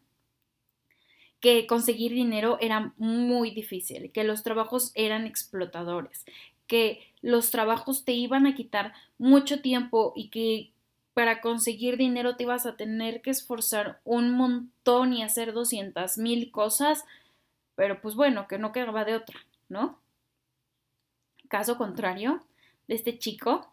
que 1.39 1.67
conseguir 1.67 2.13
dinero 2.13 2.57
era 2.61 2.93
muy 2.97 3.51
difícil, 3.51 4.11
que 4.11 4.23
los 4.23 4.43
trabajos 4.43 4.91
eran 4.95 5.25
explotadores, 5.25 6.25
que 6.67 7.13
los 7.21 7.51
trabajos 7.51 8.05
te 8.05 8.13
iban 8.13 8.47
a 8.47 8.55
quitar 8.55 8.93
mucho 9.17 9.61
tiempo 9.61 10.13
y 10.15 10.29
que 10.29 10.71
para 11.15 11.39
conseguir 11.39 11.95
dinero 11.95 12.35
te 12.35 12.43
ibas 12.43 12.65
a 12.65 12.75
tener 12.75 13.21
que 13.21 13.31
esforzar 13.31 14.01
un 14.03 14.31
montón 14.31 15.13
y 15.13 15.23
hacer 15.23 15.53
doscientas 15.53 16.17
mil 16.17 16.51
cosas, 16.51 17.05
pero 17.75 18.01
pues 18.01 18.15
bueno, 18.15 18.49
que 18.49 18.59
no 18.59 18.73
quedaba 18.73 19.05
de 19.05 19.15
otra, 19.15 19.39
¿no? 19.69 19.97
Caso 21.47 21.77
contrario 21.77 22.43
de 22.89 22.95
este 22.95 23.17
chico, 23.17 23.71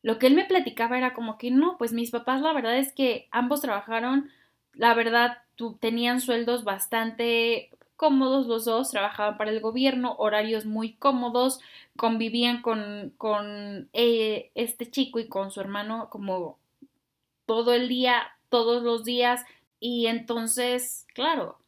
lo 0.00 0.18
que 0.18 0.26
él 0.26 0.34
me 0.34 0.46
platicaba 0.46 0.96
era 0.96 1.12
como 1.12 1.36
que 1.36 1.50
no, 1.50 1.76
pues 1.76 1.92
mis 1.92 2.10
papás 2.10 2.40
la 2.40 2.54
verdad 2.54 2.78
es 2.78 2.94
que 2.94 3.28
ambos 3.30 3.60
trabajaron, 3.60 4.30
la 4.72 4.94
verdad, 4.94 5.42
tenían 5.80 6.22
sueldos 6.22 6.64
bastante 6.64 7.68
cómodos 7.96 8.46
los 8.46 8.64
dos, 8.64 8.90
trabajaban 8.90 9.36
para 9.36 9.50
el 9.50 9.60
gobierno, 9.60 10.16
horarios 10.18 10.66
muy 10.66 10.94
cómodos, 10.94 11.60
convivían 11.96 12.62
con, 12.62 13.12
con 13.16 13.88
eh, 13.92 14.50
este 14.54 14.90
chico 14.90 15.18
y 15.18 15.28
con 15.28 15.50
su 15.50 15.60
hermano 15.60 16.08
como 16.10 16.58
todo 17.46 17.74
el 17.74 17.88
día, 17.88 18.22
todos 18.48 18.82
los 18.82 19.04
días, 19.04 19.44
y 19.80 20.06
entonces, 20.06 21.06
claro, 21.14 21.58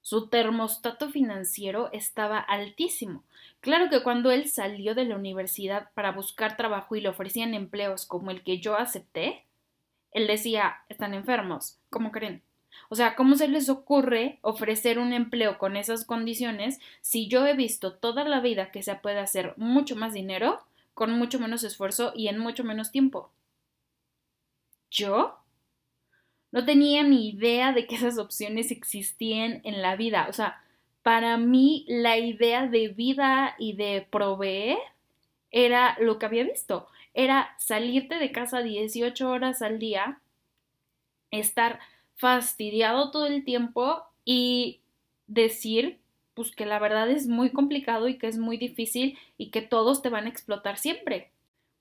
su 0.00 0.28
termostato 0.28 1.10
financiero 1.10 1.90
estaba 1.92 2.38
altísimo. 2.38 3.24
Claro 3.60 3.90
que 3.90 4.02
cuando 4.02 4.30
él 4.30 4.48
salió 4.48 4.94
de 4.94 5.04
la 5.04 5.16
universidad 5.16 5.90
para 5.94 6.12
buscar 6.12 6.56
trabajo 6.56 6.96
y 6.96 7.00
le 7.00 7.10
ofrecían 7.10 7.54
empleos 7.54 8.06
como 8.06 8.30
el 8.30 8.42
que 8.42 8.58
yo 8.58 8.76
acepté, 8.76 9.44
él 10.12 10.26
decía, 10.26 10.76
están 10.88 11.12
enfermos, 11.12 11.78
¿cómo 11.90 12.10
creen? 12.10 12.42
O 12.88 12.94
sea, 12.94 13.14
¿cómo 13.14 13.36
se 13.36 13.48
les 13.48 13.68
ocurre 13.68 14.38
ofrecer 14.42 14.98
un 14.98 15.12
empleo 15.12 15.58
con 15.58 15.76
esas 15.76 16.04
condiciones 16.04 16.80
si 17.00 17.28
yo 17.28 17.46
he 17.46 17.54
visto 17.54 17.94
toda 17.94 18.24
la 18.24 18.40
vida 18.40 18.70
que 18.70 18.82
se 18.82 18.94
puede 18.94 19.18
hacer 19.18 19.54
mucho 19.56 19.96
más 19.96 20.12
dinero 20.12 20.60
con 20.94 21.12
mucho 21.12 21.38
menos 21.38 21.64
esfuerzo 21.64 22.12
y 22.14 22.28
en 22.28 22.38
mucho 22.38 22.64
menos 22.64 22.90
tiempo? 22.90 23.30
¿Yo? 24.90 25.38
No 26.50 26.64
tenía 26.64 27.02
ni 27.02 27.28
idea 27.28 27.72
de 27.72 27.86
que 27.86 27.96
esas 27.96 28.18
opciones 28.18 28.70
existían 28.70 29.60
en 29.64 29.82
la 29.82 29.96
vida. 29.96 30.26
O 30.28 30.32
sea, 30.32 30.62
para 31.02 31.36
mí 31.36 31.84
la 31.88 32.18
idea 32.18 32.66
de 32.66 32.88
vida 32.88 33.54
y 33.58 33.74
de 33.74 34.06
proveer 34.10 34.78
era 35.50 35.96
lo 36.00 36.18
que 36.18 36.26
había 36.26 36.44
visto. 36.44 36.88
Era 37.14 37.54
salirte 37.58 38.16
de 38.16 38.32
casa 38.32 38.62
18 38.62 39.30
horas 39.30 39.62
al 39.62 39.78
día, 39.78 40.20
estar 41.30 41.80
fastidiado 42.18 43.10
todo 43.10 43.26
el 43.26 43.44
tiempo 43.44 44.02
y 44.24 44.80
decir 45.26 45.98
pues 46.34 46.54
que 46.54 46.66
la 46.66 46.78
verdad 46.78 47.10
es 47.10 47.26
muy 47.26 47.50
complicado 47.50 48.06
y 48.06 48.16
que 48.16 48.28
es 48.28 48.38
muy 48.38 48.58
difícil 48.58 49.18
y 49.38 49.50
que 49.50 49.60
todos 49.60 50.02
te 50.02 50.08
van 50.08 50.26
a 50.26 50.28
explotar 50.28 50.78
siempre. 50.78 51.32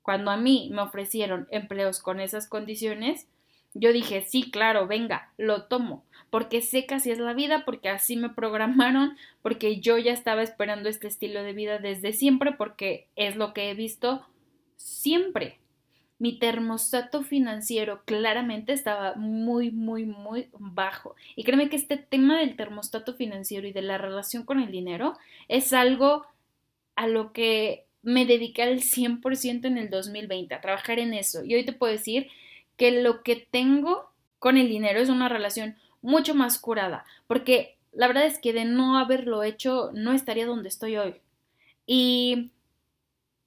Cuando 0.02 0.32
a 0.32 0.38
mí 0.38 0.70
me 0.74 0.82
ofrecieron 0.82 1.48
empleos 1.52 2.00
con 2.00 2.20
esas 2.20 2.48
condiciones, 2.48 3.28
yo 3.76 3.94
dije, 3.94 4.22
sí, 4.22 4.50
claro, 4.50 4.88
venga, 4.88 5.32
lo 5.38 5.66
tomo, 5.66 6.04
porque 6.32 6.62
sé 6.62 6.88
que 6.88 6.96
así 6.96 7.12
es 7.12 7.20
la 7.20 7.34
vida, 7.34 7.66
porque 7.66 7.90
así 7.90 8.16
me 8.16 8.30
programaron, 8.30 9.16
porque 9.44 9.80
yo 9.80 10.00
ya 10.00 10.12
estaba 10.12 10.42
esperando 10.42 10.90
este 10.90 11.08
estilo 11.08 11.44
de 11.44 11.54
vida 11.54 11.78
desde 11.78 12.14
siempre, 12.14 12.52
porque 12.52 13.08
es 13.16 13.36
lo 13.36 13.54
que 13.54 13.70
he 13.70 13.76
visto 13.76 14.26
siempre 14.76 15.60
mi 16.20 16.40
termostato 16.40 17.24
financiero 17.24 18.02
claramente 18.06 18.74
estaba 18.74 19.16
muy, 19.16 19.72
muy, 19.72 20.06
muy 20.06 20.50
bajo. 20.58 21.16
Y 21.36 21.44
créeme 21.44 21.70
que 21.70 21.76
este 21.76 21.98
tema 21.98 22.40
del 22.40 22.56
termostato 22.56 23.14
financiero 23.14 23.68
y 23.68 23.74
de 23.74 23.84
la 23.84 23.98
relación 23.98 24.44
con 24.44 24.60
el 24.60 24.72
dinero 24.72 25.18
es 25.48 25.74
algo 25.74 26.26
a 26.96 27.08
lo 27.08 27.34
que 27.34 27.86
me 28.02 28.26
dediqué 28.26 28.64
al 28.64 28.80
100% 28.80 29.66
en 29.66 29.78
el 29.78 29.90
2020 29.90 30.56
a 30.56 30.62
trabajar 30.62 30.98
en 31.00 31.14
eso. 31.14 31.44
Y 31.44 31.56
hoy 31.56 31.66
te 31.66 31.74
puedo 31.74 31.92
decir 31.92 32.28
que 32.78 32.92
lo 33.02 33.22
que 33.22 33.36
tengo 33.36 34.10
con 34.40 34.58
el 34.58 34.70
dinero 34.70 35.00
es 35.00 35.10
una 35.10 35.30
relación 35.30 35.76
mucho 36.02 36.34
más 36.36 36.60
curada, 36.60 37.06
porque 37.28 37.76
la 37.92 38.08
verdad 38.08 38.26
es 38.26 38.40
que 38.40 38.54
de 38.54 38.66
no 38.66 38.98
haberlo 38.98 39.44
hecho 39.44 39.92
no 39.94 40.14
estaría 40.14 40.46
donde 40.46 40.70
estoy 40.70 40.98
hoy. 40.98 41.16
Y 41.86 42.52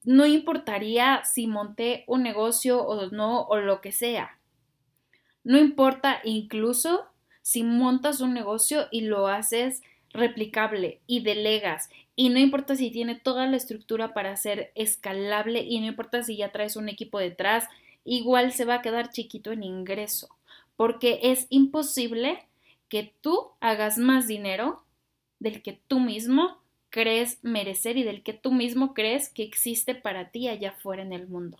no 0.03 0.25
importaría 0.25 1.23
si 1.23 1.47
monté 1.47 2.03
un 2.07 2.23
negocio 2.23 2.81
o 2.81 3.09
no 3.11 3.43
o 3.43 3.57
lo 3.57 3.81
que 3.81 3.91
sea. 3.91 4.39
No 5.43 5.57
importa 5.57 6.21
incluso 6.23 7.05
si 7.41 7.63
montas 7.63 8.21
un 8.21 8.33
negocio 8.33 8.87
y 8.91 9.01
lo 9.01 9.27
haces 9.27 9.81
replicable 10.13 11.01
y 11.07 11.21
delegas 11.21 11.89
y 12.15 12.29
no 12.29 12.39
importa 12.39 12.75
si 12.75 12.91
tiene 12.91 13.15
toda 13.15 13.47
la 13.47 13.57
estructura 13.57 14.13
para 14.13 14.35
ser 14.35 14.71
escalable 14.75 15.61
y 15.61 15.79
no 15.79 15.87
importa 15.87 16.23
si 16.23 16.37
ya 16.37 16.51
traes 16.51 16.75
un 16.75 16.89
equipo 16.89 17.19
detrás, 17.19 17.67
igual 18.03 18.51
se 18.51 18.65
va 18.65 18.75
a 18.75 18.81
quedar 18.81 19.09
chiquito 19.09 19.51
en 19.51 19.63
ingreso, 19.63 20.29
porque 20.75 21.19
es 21.23 21.47
imposible 21.49 22.45
que 22.89 23.13
tú 23.21 23.51
hagas 23.61 23.97
más 23.97 24.27
dinero 24.27 24.83
del 25.39 25.63
que 25.63 25.79
tú 25.87 25.99
mismo 25.99 26.60
crees 26.91 27.39
merecer 27.43 27.97
y 27.97 28.03
del 28.03 28.21
que 28.21 28.33
tú 28.33 28.51
mismo 28.51 28.93
crees 28.93 29.29
que 29.29 29.41
existe 29.41 29.95
para 29.95 30.29
ti 30.29 30.47
allá 30.47 30.69
afuera 30.69 31.01
en 31.01 31.13
el 31.13 31.27
mundo. 31.27 31.57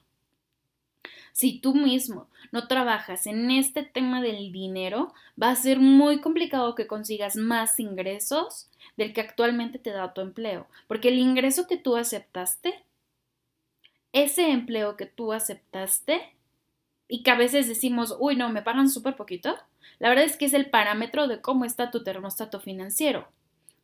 Si 1.33 1.59
tú 1.59 1.73
mismo 1.73 2.27
no 2.51 2.67
trabajas 2.67 3.25
en 3.25 3.49
este 3.49 3.81
tema 3.81 4.21
del 4.21 4.51
dinero, 4.51 5.13
va 5.41 5.49
a 5.49 5.55
ser 5.55 5.79
muy 5.79 6.21
complicado 6.21 6.75
que 6.75 6.85
consigas 6.85 7.35
más 7.35 7.79
ingresos 7.79 8.69
del 8.97 9.13
que 9.13 9.21
actualmente 9.21 9.79
te 9.79 9.91
da 9.91 10.13
tu 10.13 10.21
empleo, 10.21 10.67
porque 10.87 11.07
el 11.07 11.17
ingreso 11.17 11.67
que 11.67 11.77
tú 11.77 11.95
aceptaste, 11.95 12.83
ese 14.11 14.51
empleo 14.51 14.97
que 14.97 15.05
tú 15.05 15.31
aceptaste, 15.31 16.35
y 17.11 17.23
que 17.23 17.31
a 17.31 17.35
veces 17.35 17.67
decimos, 17.67 18.15
uy, 18.19 18.37
no, 18.37 18.49
me 18.49 18.61
pagan 18.61 18.89
súper 18.89 19.17
poquito, 19.17 19.57
la 19.99 20.07
verdad 20.07 20.23
es 20.23 20.37
que 20.37 20.45
es 20.45 20.53
el 20.53 20.69
parámetro 20.69 21.27
de 21.27 21.41
cómo 21.41 21.65
está 21.65 21.91
tu 21.91 22.03
termostato 22.03 22.61
financiero. 22.61 23.27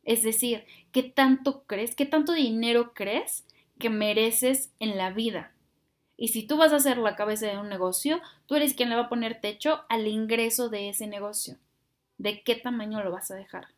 Es 0.08 0.22
decir, 0.22 0.64
¿qué 0.90 1.02
tanto 1.02 1.64
crees, 1.64 1.94
qué 1.94 2.06
tanto 2.06 2.32
dinero 2.32 2.94
crees 2.94 3.44
que 3.78 3.90
mereces 3.90 4.72
en 4.80 4.96
la 4.96 5.10
vida? 5.10 5.52
Y 6.16 6.28
si 6.28 6.46
tú 6.46 6.56
vas 6.56 6.72
a 6.72 6.80
ser 6.80 6.96
la 6.96 7.14
cabeza 7.14 7.46
de 7.46 7.58
un 7.58 7.68
negocio, 7.68 8.22
tú 8.46 8.54
eres 8.54 8.72
quien 8.72 8.88
le 8.88 8.96
va 8.96 9.02
a 9.02 9.08
poner 9.10 9.42
techo 9.42 9.84
al 9.90 10.06
ingreso 10.06 10.70
de 10.70 10.88
ese 10.88 11.06
negocio. 11.08 11.58
¿De 12.16 12.42
qué 12.42 12.54
tamaño 12.54 13.04
lo 13.04 13.12
vas 13.12 13.30
a 13.30 13.34
dejar? 13.34 13.68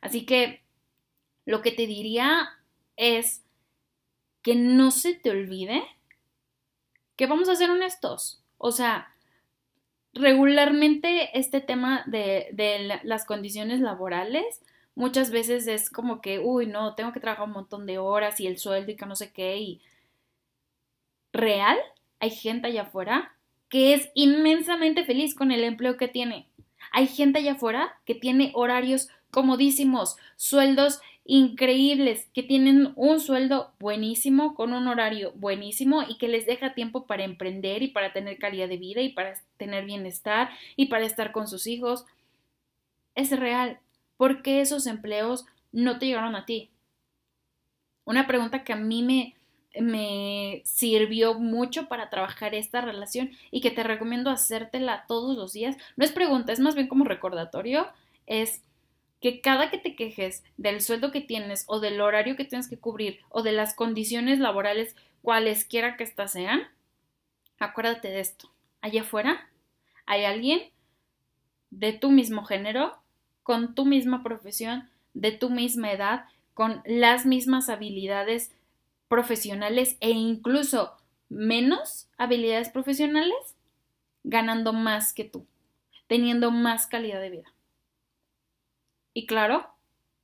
Así 0.00 0.24
que 0.24 0.62
lo 1.44 1.60
que 1.60 1.72
te 1.72 1.88
diría 1.88 2.48
es 2.94 3.42
que 4.42 4.54
no 4.54 4.92
se 4.92 5.14
te 5.14 5.30
olvide 5.30 5.82
que 7.16 7.26
vamos 7.26 7.48
a 7.48 7.56
ser 7.56 7.70
honestos. 7.70 8.44
O 8.58 8.70
sea, 8.70 9.12
regularmente 10.14 11.36
este 11.36 11.60
tema 11.60 12.04
de, 12.06 12.46
de 12.52 13.00
las 13.02 13.24
condiciones 13.24 13.80
laborales 13.80 14.62
muchas 14.96 15.30
veces 15.30 15.68
es 15.68 15.90
como 15.90 16.20
que, 16.20 16.40
uy, 16.40 16.66
no, 16.66 16.96
tengo 16.96 17.12
que 17.12 17.20
trabajar 17.20 17.46
un 17.46 17.52
montón 17.52 17.86
de 17.86 17.98
horas 17.98 18.40
y 18.40 18.48
el 18.48 18.58
sueldo 18.58 18.90
y 18.90 18.96
que 18.96 19.06
no 19.06 19.14
sé 19.14 19.32
qué. 19.32 19.58
Y 19.58 19.80
real, 21.32 21.78
hay 22.18 22.30
gente 22.30 22.66
allá 22.66 22.82
afuera 22.82 23.32
que 23.68 23.94
es 23.94 24.10
inmensamente 24.14 25.04
feliz 25.04 25.34
con 25.34 25.52
el 25.52 25.62
empleo 25.62 25.96
que 25.96 26.08
tiene. 26.08 26.48
Hay 26.92 27.06
gente 27.06 27.38
allá 27.38 27.52
afuera 27.52 27.94
que 28.04 28.14
tiene 28.14 28.52
horarios 28.54 29.08
comodísimos, 29.30 30.16
sueldos 30.36 31.00
increíbles, 31.24 32.28
que 32.32 32.44
tienen 32.44 32.92
un 32.94 33.20
sueldo 33.20 33.72
buenísimo, 33.80 34.54
con 34.54 34.72
un 34.72 34.86
horario 34.86 35.32
buenísimo 35.32 36.04
y 36.08 36.16
que 36.18 36.28
les 36.28 36.46
deja 36.46 36.74
tiempo 36.74 37.06
para 37.06 37.24
emprender 37.24 37.82
y 37.82 37.88
para 37.88 38.12
tener 38.12 38.38
calidad 38.38 38.68
de 38.68 38.76
vida 38.76 39.02
y 39.02 39.10
para 39.10 39.34
tener 39.56 39.84
bienestar 39.84 40.50
y 40.76 40.86
para 40.86 41.04
estar 41.04 41.32
con 41.32 41.48
sus 41.48 41.66
hijos. 41.66 42.06
Es 43.16 43.36
real. 43.38 43.80
¿Por 44.16 44.42
qué 44.42 44.60
esos 44.60 44.86
empleos 44.86 45.46
no 45.72 45.98
te 45.98 46.06
llegaron 46.06 46.36
a 46.36 46.46
ti? 46.46 46.70
Una 48.04 48.26
pregunta 48.26 48.64
que 48.64 48.72
a 48.72 48.76
mí 48.76 49.02
me, 49.02 49.34
me 49.80 50.62
sirvió 50.64 51.34
mucho 51.34 51.88
para 51.88 52.08
trabajar 52.08 52.54
esta 52.54 52.80
relación 52.80 53.30
y 53.50 53.60
que 53.60 53.70
te 53.70 53.82
recomiendo 53.82 54.30
hacértela 54.30 55.04
todos 55.08 55.36
los 55.36 55.52
días. 55.52 55.76
No 55.96 56.04
es 56.04 56.12
pregunta, 56.12 56.52
es 56.52 56.60
más 56.60 56.74
bien 56.74 56.88
como 56.88 57.04
recordatorio, 57.04 57.88
es 58.26 58.62
que 59.20 59.40
cada 59.40 59.70
que 59.70 59.78
te 59.78 59.96
quejes 59.96 60.44
del 60.56 60.80
sueldo 60.80 61.10
que 61.10 61.20
tienes 61.20 61.64
o 61.66 61.80
del 61.80 62.00
horario 62.00 62.36
que 62.36 62.44
tienes 62.44 62.68
que 62.68 62.78
cubrir 62.78 63.20
o 63.28 63.42
de 63.42 63.52
las 63.52 63.74
condiciones 63.74 64.38
laborales 64.38 64.94
cualesquiera 65.22 65.96
que 65.96 66.04
éstas 66.04 66.32
sean, 66.32 66.62
acuérdate 67.58 68.08
de 68.08 68.20
esto. 68.20 68.52
Allá 68.80 69.02
afuera 69.02 69.48
hay 70.04 70.24
alguien 70.24 70.70
de 71.70 71.92
tu 71.92 72.10
mismo 72.10 72.44
género 72.44 72.96
con 73.46 73.76
tu 73.76 73.84
misma 73.84 74.24
profesión, 74.24 74.90
de 75.14 75.30
tu 75.30 75.50
misma 75.50 75.92
edad, 75.92 76.24
con 76.52 76.82
las 76.84 77.26
mismas 77.26 77.68
habilidades 77.68 78.50
profesionales 79.06 79.96
e 80.00 80.10
incluso 80.10 80.96
menos 81.28 82.08
habilidades 82.18 82.70
profesionales, 82.70 83.36
ganando 84.24 84.72
más 84.72 85.14
que 85.14 85.22
tú, 85.22 85.46
teniendo 86.08 86.50
más 86.50 86.88
calidad 86.88 87.20
de 87.20 87.30
vida. 87.30 87.54
Y 89.14 89.26
claro, 89.26 89.70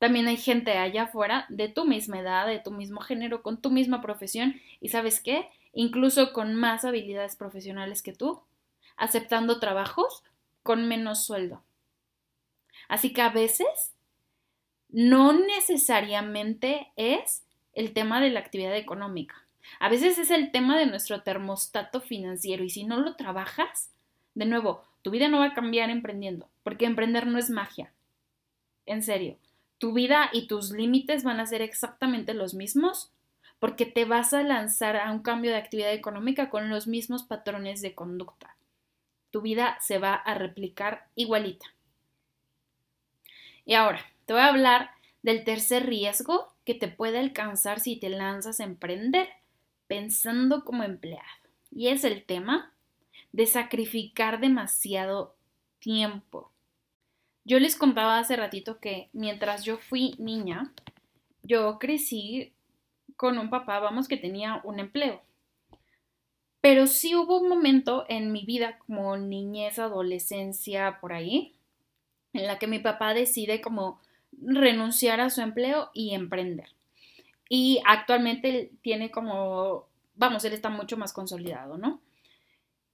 también 0.00 0.26
hay 0.26 0.36
gente 0.36 0.76
allá 0.76 1.04
afuera 1.04 1.46
de 1.48 1.68
tu 1.68 1.84
misma 1.84 2.18
edad, 2.18 2.48
de 2.48 2.58
tu 2.58 2.72
mismo 2.72 3.00
género, 3.00 3.44
con 3.44 3.62
tu 3.62 3.70
misma 3.70 4.00
profesión 4.00 4.56
y 4.80 4.88
sabes 4.88 5.20
qué, 5.20 5.48
incluso 5.72 6.32
con 6.32 6.56
más 6.56 6.84
habilidades 6.84 7.36
profesionales 7.36 8.02
que 8.02 8.14
tú, 8.14 8.42
aceptando 8.96 9.60
trabajos 9.60 10.24
con 10.64 10.88
menos 10.88 11.24
sueldo. 11.24 11.62
Así 12.92 13.14
que 13.14 13.22
a 13.22 13.30
veces 13.30 13.94
no 14.90 15.32
necesariamente 15.32 16.92
es 16.96 17.42
el 17.72 17.94
tema 17.94 18.20
de 18.20 18.28
la 18.28 18.40
actividad 18.40 18.76
económica. 18.76 19.46
A 19.80 19.88
veces 19.88 20.18
es 20.18 20.30
el 20.30 20.52
tema 20.52 20.78
de 20.78 20.84
nuestro 20.84 21.22
termostato 21.22 22.02
financiero 22.02 22.64
y 22.64 22.68
si 22.68 22.84
no 22.84 22.98
lo 22.98 23.16
trabajas, 23.16 23.90
de 24.34 24.44
nuevo, 24.44 24.82
tu 25.00 25.10
vida 25.10 25.28
no 25.28 25.38
va 25.38 25.46
a 25.46 25.54
cambiar 25.54 25.88
emprendiendo, 25.88 26.50
porque 26.64 26.84
emprender 26.84 27.26
no 27.26 27.38
es 27.38 27.48
magia. 27.48 27.94
En 28.84 29.02
serio, 29.02 29.38
tu 29.78 29.94
vida 29.94 30.28
y 30.30 30.46
tus 30.46 30.70
límites 30.70 31.24
van 31.24 31.40
a 31.40 31.46
ser 31.46 31.62
exactamente 31.62 32.34
los 32.34 32.52
mismos 32.52 33.10
porque 33.58 33.86
te 33.86 34.04
vas 34.04 34.34
a 34.34 34.42
lanzar 34.42 34.98
a 34.98 35.10
un 35.12 35.22
cambio 35.22 35.52
de 35.52 35.56
actividad 35.56 35.94
económica 35.94 36.50
con 36.50 36.68
los 36.68 36.86
mismos 36.86 37.22
patrones 37.22 37.80
de 37.80 37.94
conducta. 37.94 38.54
Tu 39.30 39.40
vida 39.40 39.78
se 39.80 39.96
va 39.96 40.12
a 40.12 40.34
replicar 40.34 41.06
igualita. 41.14 41.72
Y 43.64 43.74
ahora, 43.74 44.04
te 44.26 44.32
voy 44.32 44.42
a 44.42 44.48
hablar 44.48 44.90
del 45.22 45.44
tercer 45.44 45.86
riesgo 45.86 46.52
que 46.64 46.74
te 46.74 46.88
puede 46.88 47.18
alcanzar 47.18 47.80
si 47.80 47.96
te 47.96 48.08
lanzas 48.08 48.60
a 48.60 48.64
emprender 48.64 49.28
pensando 49.86 50.64
como 50.64 50.82
empleado. 50.82 51.26
Y 51.70 51.88
es 51.88 52.04
el 52.04 52.24
tema 52.24 52.72
de 53.32 53.46
sacrificar 53.46 54.40
demasiado 54.40 55.34
tiempo. 55.78 56.50
Yo 57.44 57.58
les 57.58 57.76
contaba 57.76 58.18
hace 58.18 58.36
ratito 58.36 58.78
que 58.78 59.08
mientras 59.12 59.64
yo 59.64 59.78
fui 59.78 60.14
niña, 60.18 60.72
yo 61.42 61.78
crecí 61.78 62.52
con 63.16 63.38
un 63.38 63.50
papá, 63.50 63.80
vamos, 63.80 64.08
que 64.08 64.16
tenía 64.16 64.60
un 64.64 64.78
empleo. 64.78 65.22
Pero 66.60 66.86
sí 66.86 67.16
hubo 67.16 67.40
un 67.40 67.48
momento 67.48 68.04
en 68.08 68.30
mi 68.30 68.44
vida 68.44 68.78
como 68.78 69.16
niñez, 69.16 69.80
adolescencia, 69.80 70.98
por 71.00 71.12
ahí, 71.12 71.54
en 72.32 72.46
la 72.46 72.58
que 72.58 72.66
mi 72.66 72.78
papá 72.78 73.14
decide 73.14 73.60
como 73.60 74.00
renunciar 74.40 75.20
a 75.20 75.30
su 75.30 75.40
empleo 75.40 75.90
y 75.94 76.14
emprender. 76.14 76.68
Y 77.48 77.80
actualmente 77.86 78.70
tiene 78.82 79.10
como, 79.10 79.86
vamos, 80.14 80.44
él 80.44 80.52
está 80.52 80.70
mucho 80.70 80.96
más 80.96 81.12
consolidado, 81.12 81.76
¿no? 81.76 82.00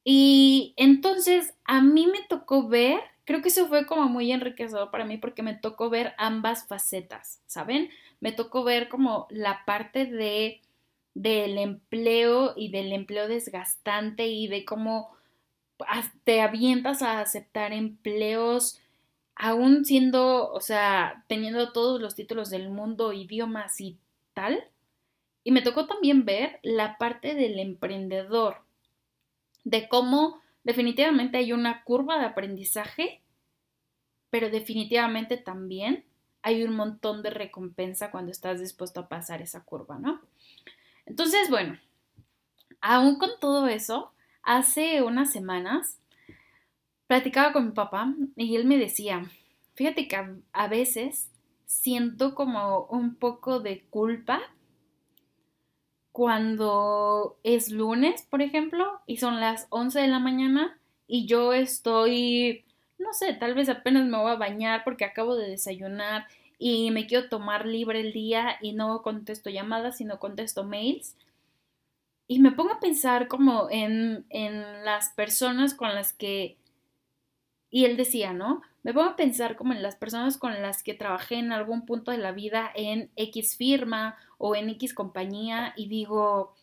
Y 0.04 0.74
entonces 0.76 1.54
a 1.64 1.80
mí 1.80 2.06
me 2.06 2.22
tocó 2.28 2.66
ver, 2.66 3.00
creo 3.24 3.42
que 3.42 3.48
eso 3.48 3.68
fue 3.68 3.86
como 3.86 4.08
muy 4.08 4.32
enriquecedor 4.32 4.90
para 4.90 5.04
mí 5.04 5.18
porque 5.18 5.42
me 5.42 5.54
tocó 5.54 5.90
ver 5.90 6.14
ambas 6.18 6.66
facetas, 6.66 7.40
¿saben? 7.46 7.90
Me 8.20 8.32
tocó 8.32 8.64
ver 8.64 8.88
como 8.88 9.26
la 9.30 9.64
parte 9.64 10.06
de 10.06 10.60
del 11.14 11.58
empleo 11.58 12.54
y 12.56 12.70
del 12.70 12.92
empleo 12.92 13.26
desgastante 13.26 14.28
y 14.28 14.46
de 14.46 14.64
cómo 14.64 15.10
te 16.22 16.40
avientas 16.40 17.02
a 17.02 17.20
aceptar 17.20 17.72
empleos 17.72 18.80
aún 19.38 19.84
siendo, 19.84 20.50
o 20.52 20.60
sea, 20.60 21.24
teniendo 21.28 21.72
todos 21.72 22.00
los 22.00 22.16
títulos 22.16 22.50
del 22.50 22.70
mundo, 22.70 23.12
idiomas 23.12 23.80
y 23.80 23.96
tal. 24.34 24.64
Y 25.44 25.52
me 25.52 25.62
tocó 25.62 25.86
también 25.86 26.24
ver 26.24 26.58
la 26.64 26.98
parte 26.98 27.36
del 27.36 27.60
emprendedor, 27.60 28.62
de 29.62 29.88
cómo 29.88 30.40
definitivamente 30.64 31.38
hay 31.38 31.52
una 31.52 31.84
curva 31.84 32.18
de 32.18 32.26
aprendizaje, 32.26 33.22
pero 34.28 34.50
definitivamente 34.50 35.36
también 35.36 36.04
hay 36.42 36.64
un 36.64 36.74
montón 36.74 37.22
de 37.22 37.30
recompensa 37.30 38.10
cuando 38.10 38.32
estás 38.32 38.60
dispuesto 38.60 39.00
a 39.00 39.08
pasar 39.08 39.40
esa 39.40 39.62
curva, 39.62 39.98
¿no? 39.98 40.20
Entonces, 41.06 41.48
bueno, 41.48 41.78
aún 42.80 43.18
con 43.18 43.30
todo 43.40 43.68
eso, 43.68 44.12
hace 44.42 45.00
unas 45.02 45.32
semanas 45.32 45.98
platicaba 47.08 47.52
con 47.52 47.66
mi 47.66 47.72
papá 47.72 48.14
y 48.36 48.54
él 48.54 48.66
me 48.66 48.78
decía, 48.78 49.28
fíjate 49.74 50.06
que 50.06 50.16
a, 50.52 50.68
veces 50.68 51.30
siento 51.66 52.34
como 52.34 52.84
un 52.84 53.16
poco 53.16 53.60
de 53.60 53.80
culpa 53.90 54.40
cuando 56.12 57.38
es 57.42 57.70
lunes, 57.70 58.26
por 58.28 58.42
ejemplo, 58.42 59.00
y 59.06 59.16
son 59.16 59.40
las 59.40 59.66
11 59.70 60.00
de 60.00 60.08
la 60.08 60.18
mañana 60.18 60.78
y 61.06 61.26
yo 61.26 61.54
estoy, 61.54 62.64
no 62.98 63.14
sé, 63.14 63.32
tal 63.32 63.54
vez 63.54 63.70
apenas 63.70 64.06
me 64.06 64.18
voy 64.18 64.32
a 64.32 64.36
bañar 64.36 64.84
porque 64.84 65.06
acabo 65.06 65.34
de 65.34 65.48
desayunar 65.48 66.26
y 66.58 66.90
me 66.90 67.06
quiero 67.06 67.30
tomar 67.30 67.64
libre 67.64 68.00
el 68.00 68.12
día 68.12 68.58
y 68.60 68.72
no 68.72 69.00
contesto 69.00 69.48
llamadas, 69.48 69.96
sino 69.96 70.18
contesto 70.18 70.64
mails. 70.64 71.16
Y 72.26 72.40
me 72.40 72.52
pongo 72.52 72.72
a 72.72 72.80
pensar 72.80 73.28
como 73.28 73.68
en, 73.70 74.26
en 74.28 74.84
las 74.84 75.10
personas 75.10 75.72
con 75.72 75.94
las 75.94 76.12
que 76.12 76.58
y 77.70 77.84
él 77.84 77.96
decía, 77.96 78.32
¿no? 78.32 78.62
Me 78.82 78.94
pongo 78.94 79.10
a 79.10 79.16
pensar 79.16 79.56
como 79.56 79.72
en 79.72 79.82
las 79.82 79.96
personas 79.96 80.38
con 80.38 80.62
las 80.62 80.82
que 80.82 80.94
trabajé 80.94 81.36
en 81.36 81.52
algún 81.52 81.84
punto 81.84 82.10
de 82.10 82.18
la 82.18 82.32
vida 82.32 82.70
en 82.74 83.10
X 83.16 83.56
firma 83.56 84.16
o 84.38 84.56
en 84.56 84.70
X 84.70 84.94
compañía 84.94 85.74
y 85.76 85.88
digo, 85.88 86.54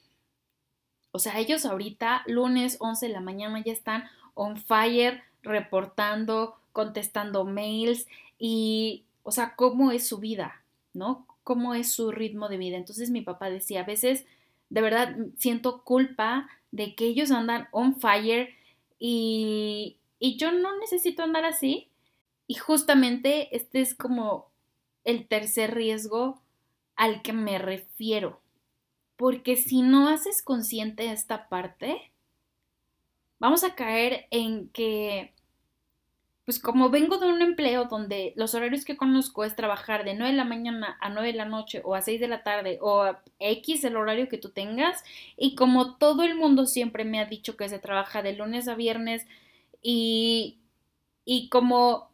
o 1.12 1.20
sea, 1.20 1.40
ellos 1.40 1.66
ahorita, 1.66 2.24
lunes 2.26 2.78
11 2.80 3.08
de 3.08 3.14
la 3.14 3.22
mañana, 3.22 3.62
ya 3.64 3.72
están 3.72 4.06
on 4.34 4.58
fire, 4.58 5.24
reportando, 5.44 6.56
contestando 6.74 7.46
mails 7.46 8.08
y, 8.40 9.04
o 9.24 9.32
sea, 9.32 9.56
cómo 9.56 9.92
es 9.92 10.08
su 10.08 10.18
vida, 10.18 10.62
¿no? 10.94 11.26
Cómo 11.44 11.76
es 11.76 11.92
su 11.92 12.12
ritmo 12.12 12.50
de 12.50 12.58
vida. 12.58 12.78
Entonces 12.78 13.12
mi 13.12 13.22
papá 13.22 13.50
decía, 13.50 13.82
a 13.82 13.86
veces, 13.86 14.26
de 14.70 14.82
verdad, 14.82 15.16
siento 15.38 15.84
culpa 15.84 16.50
de 16.72 16.96
que 16.96 17.06
ellos 17.06 17.32
andan 17.32 17.68
on 17.72 17.96
fire 17.96 18.50
y, 19.00 19.98
y 20.20 20.38
yo 20.38 20.52
no 20.52 20.78
necesito 20.80 21.24
andar 21.24 21.46
así. 21.46 21.90
Y 22.48 22.56
justamente 22.56 23.56
este 23.56 23.82
es 23.82 23.96
como 23.96 24.52
el 25.04 25.28
tercer 25.28 25.74
riesgo 25.74 26.42
al 26.96 27.22
que 27.22 27.34
me 27.34 27.58
refiero. 27.58 28.42
Porque 29.16 29.56
si 29.56 29.82
no 29.82 30.10
haces 30.10 30.42
consciente 30.42 31.12
esta 31.12 31.48
parte, 31.50 32.12
vamos 33.40 33.64
a 33.64 33.76
caer 33.76 34.28
en 34.30 34.70
que, 34.70 35.34
pues 36.44 36.60
como 36.60 36.90
vengo 36.90 37.18
de 37.18 37.28
un 37.28 37.42
empleo 37.42 37.86
donde 37.86 38.34
los 38.36 38.54
horarios 38.54 38.86
que 38.86 38.98
conozco 38.98 39.44
es 39.44 39.56
trabajar 39.56 40.04
de 40.04 40.14
9 40.14 40.32
de 40.32 40.38
la 40.38 40.44
mañana 40.44 40.98
a 41.02 41.10
9 41.10 41.32
de 41.32 41.38
la 41.38 41.46
noche 41.46 41.82
o 41.84 41.96
a 41.96 42.02
6 42.02 42.20
de 42.20 42.28
la 42.28 42.44
tarde 42.44 42.78
o 42.82 43.02
a 43.02 43.24
X 43.40 43.84
el 43.86 43.96
horario 43.96 44.28
que 44.28 44.38
tú 44.38 44.50
tengas, 44.50 45.04
y 45.38 45.56
como 45.56 45.96
todo 45.96 46.24
el 46.24 46.36
mundo 46.36 46.66
siempre 46.66 47.06
me 47.06 47.20
ha 47.20 47.26
dicho 47.26 47.58
que 47.58 47.70
se 47.70 47.80
trabaja 47.80 48.22
de 48.22 48.34
lunes 48.34 48.68
a 48.68 48.76
viernes 48.76 49.26
y, 49.88 50.58
y 51.26 51.48
como 51.50 52.10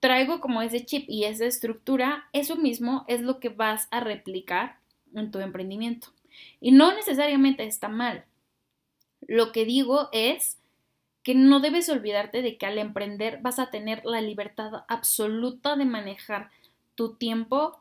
traigo 0.00 0.38
como 0.40 0.60
ese 0.60 0.84
chip 0.84 1.08
y 1.08 1.24
esa 1.24 1.46
estructura, 1.46 2.28
eso 2.34 2.56
mismo 2.56 3.06
es 3.08 3.22
lo 3.22 3.40
que 3.40 3.48
vas 3.48 3.88
a 3.90 4.00
replicar 4.00 4.78
en 5.14 5.30
tu 5.30 5.38
emprendimiento. 5.38 6.08
Y 6.60 6.72
no 6.72 6.94
necesariamente 6.94 7.64
está 7.64 7.88
mal. 7.88 8.26
Lo 9.26 9.50
que 9.50 9.64
digo 9.64 10.10
es 10.12 10.58
que 11.22 11.34
no 11.34 11.60
debes 11.60 11.88
olvidarte 11.88 12.42
de 12.42 12.58
que 12.58 12.66
al 12.66 12.76
emprender 12.76 13.40
vas 13.40 13.58
a 13.58 13.70
tener 13.70 14.04
la 14.04 14.20
libertad 14.20 14.84
absoluta 14.86 15.76
de 15.76 15.86
manejar 15.86 16.50
tu 16.96 17.14
tiempo 17.14 17.80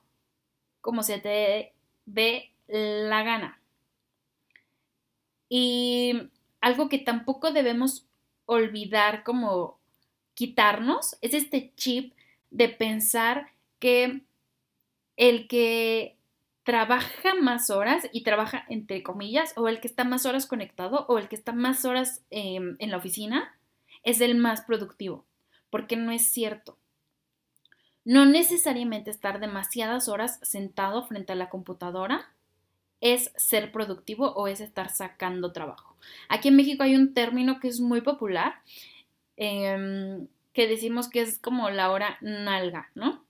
como 0.80 1.04
se 1.04 1.20
te 1.20 1.74
dé 2.06 2.52
la 2.70 3.24
gana. 3.24 3.60
Y 5.50 6.30
algo 6.62 6.88
que 6.88 7.00
tampoco 7.00 7.52
debemos 7.52 8.06
olvidar 8.50 9.24
como 9.24 9.80
quitarnos 10.34 11.18
es 11.22 11.34
este 11.34 11.74
chip 11.76 12.14
de 12.50 12.70
pensar 12.70 13.52
que 13.80 14.22
el 15.18 15.48
que 15.48 16.18
trabaja 16.64 17.36
más 17.36 17.70
horas 17.70 18.08
y 18.12 18.24
trabaja 18.24 18.66
entre 18.70 19.04
comillas 19.04 19.54
o 19.56 19.68
el 19.68 19.80
que 19.80 19.88
está 19.88 20.04
más 20.04 20.26
horas 20.26 20.46
conectado 20.46 21.06
o 21.08 21.18
el 21.18 21.28
que 21.28 21.36
está 21.36 21.52
más 21.52 21.86
horas 21.86 22.24
em, 22.30 22.76
en 22.80 22.92
la 22.92 22.98
oficina 22.98 23.56
es 24.04 24.22
el 24.22 24.36
más 24.36 24.62
productivo, 24.62 25.26
porque 25.70 25.96
no 25.96 26.12
es 26.12 26.32
cierto. 26.32 26.78
No 28.06 28.26
necesariamente 28.26 29.12
estar 29.12 29.40
demasiadas 29.40 30.08
horas 30.08 30.40
sentado 30.42 31.06
frente 31.06 31.34
a 31.34 31.36
la 31.36 31.50
computadora 31.50 32.32
es 33.02 33.32
ser 33.36 33.72
productivo 33.72 34.32
o 34.34 34.48
es 34.48 34.62
estar 34.62 34.90
sacando 34.90 35.52
trabajo. 35.52 35.89
Aquí 36.28 36.50
en 36.50 36.56
México 36.56 36.84
hay 36.84 36.96
un 36.96 37.14
término 37.14 37.60
que 37.60 37.68
es 37.68 37.80
muy 37.80 38.02
popular, 38.02 38.62
em, 39.38 40.28
que 40.54 40.68
decimos 40.68 41.10
que 41.10 41.22
es 41.22 41.40
como 41.40 41.70
la 41.70 41.92
hora 41.92 42.18
nalga, 42.22 42.90
¿no? 42.96 43.24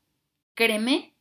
Créeme 0.56 1.14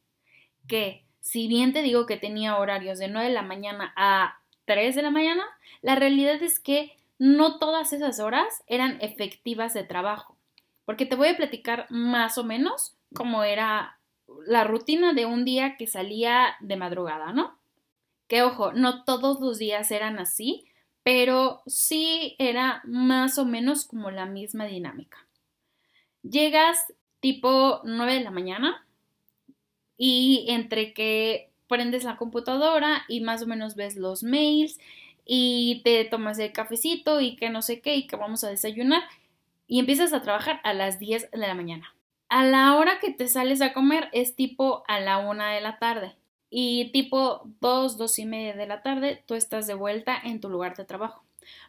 que 0.67 1.05
si 1.21 1.49
bien 1.49 1.73
te 1.73 1.83
digo 1.83 2.07
que 2.07 2.17
tenía 2.17 2.57
horarios 2.57 2.99
de 2.99 3.09
9 3.09 3.29
de 3.29 3.35
la 3.35 3.43
mañana 3.43 3.93
a 3.97 4.41
3 4.65 4.95
de 4.95 5.03
la 5.03 5.11
mañana, 5.11 5.45
la 5.83 5.95
realidad 5.95 6.43
es 6.43 6.61
que 6.61 6.97
no 7.19 7.59
todas 7.59 7.93
esas 7.93 8.21
horas 8.21 8.63
eran 8.67 8.99
efectivas 9.01 9.75
de 9.75 9.85
trabajo. 9.85 10.37
Porque 10.85 11.05
te 11.05 11.17
voy 11.17 11.29
a 11.29 11.37
platicar 11.37 11.87
más 11.91 12.39
o 12.39 12.45
menos 12.45 12.97
cómo 13.15 13.45
era 13.45 13.99
la 14.47 14.65
rutina 14.65 15.13
de 15.13 15.27
un 15.27 15.45
día 15.45 15.77
que 15.77 15.87
salía 15.87 16.57
de 16.61 16.77
madrugada, 16.77 17.33
¿no? 17.33 17.59
Que 18.27 18.43
ojo, 18.43 18.73
no 18.73 19.05
todos 19.05 19.41
los 19.41 19.59
días 19.59 19.91
eran 19.91 20.19
así, 20.19 20.68
pero 21.09 21.63
sí 21.67 22.37
era 22.39 22.83
más 22.85 23.39
o 23.39 23.47
menos 23.47 23.87
como 23.87 24.11
la 24.11 24.27
misma 24.27 24.67
dinámica. 24.67 25.17
Llegas 26.23 26.77
tipo 27.21 27.81
9 27.85 28.13
de 28.13 28.21
la 28.21 28.31
mañana 28.31 28.87
y 29.97 30.45
entre 30.51 30.93
que 30.93 31.51
prendes 31.67 32.05
la 32.05 32.19
computadora 32.19 33.07
y 33.09 33.23
más 33.23 33.43
o 33.43 33.47
menos 33.47 33.75
ves 33.75 33.97
los 33.97 34.23
mails 34.23 34.79
y 35.25 35.81
te 35.83 36.05
tomas 36.05 36.39
el 36.41 36.53
cafecito 36.53 37.23
y 37.23 37.37
que 37.37 37.49
no 37.49 37.63
sé 37.63 37.81
qué 37.81 37.97
y 37.97 38.07
que 38.07 38.17
vamos 38.17 38.45
a 38.45 38.51
desayunar 38.51 39.01
y 39.67 39.79
empiezas 39.79 40.13
a 40.13 40.21
trabajar 40.21 40.61
a 40.63 40.75
las 40.75 40.99
10 40.99 41.31
de 41.31 41.39
la 41.39 41.55
mañana. 41.55 41.95
A 42.29 42.45
la 42.45 42.77
hora 42.77 43.01
que 43.01 43.15
te 43.15 43.29
sales 43.29 43.63
a 43.63 43.73
comer 43.73 44.11
es 44.13 44.37
tipo 44.37 44.85
a 44.87 45.01
la 45.01 45.17
1 45.21 45.43
de 45.43 45.61
la 45.63 45.79
tarde 45.79 46.17
y 46.51 46.91
tipo 46.93 47.43
2, 47.61 47.99
2 47.99 48.19
y 48.21 48.27
media 48.27 48.55
de 48.55 48.67
la 48.67 48.83
tarde 48.83 49.23
tú 49.27 49.35
estás 49.35 49.67
de 49.67 49.75
vuelta 49.75 50.19
en 50.23 50.41
tu 50.41 50.49
lugar 50.49 50.77
de 50.77 50.85
trabajo. 50.85 51.25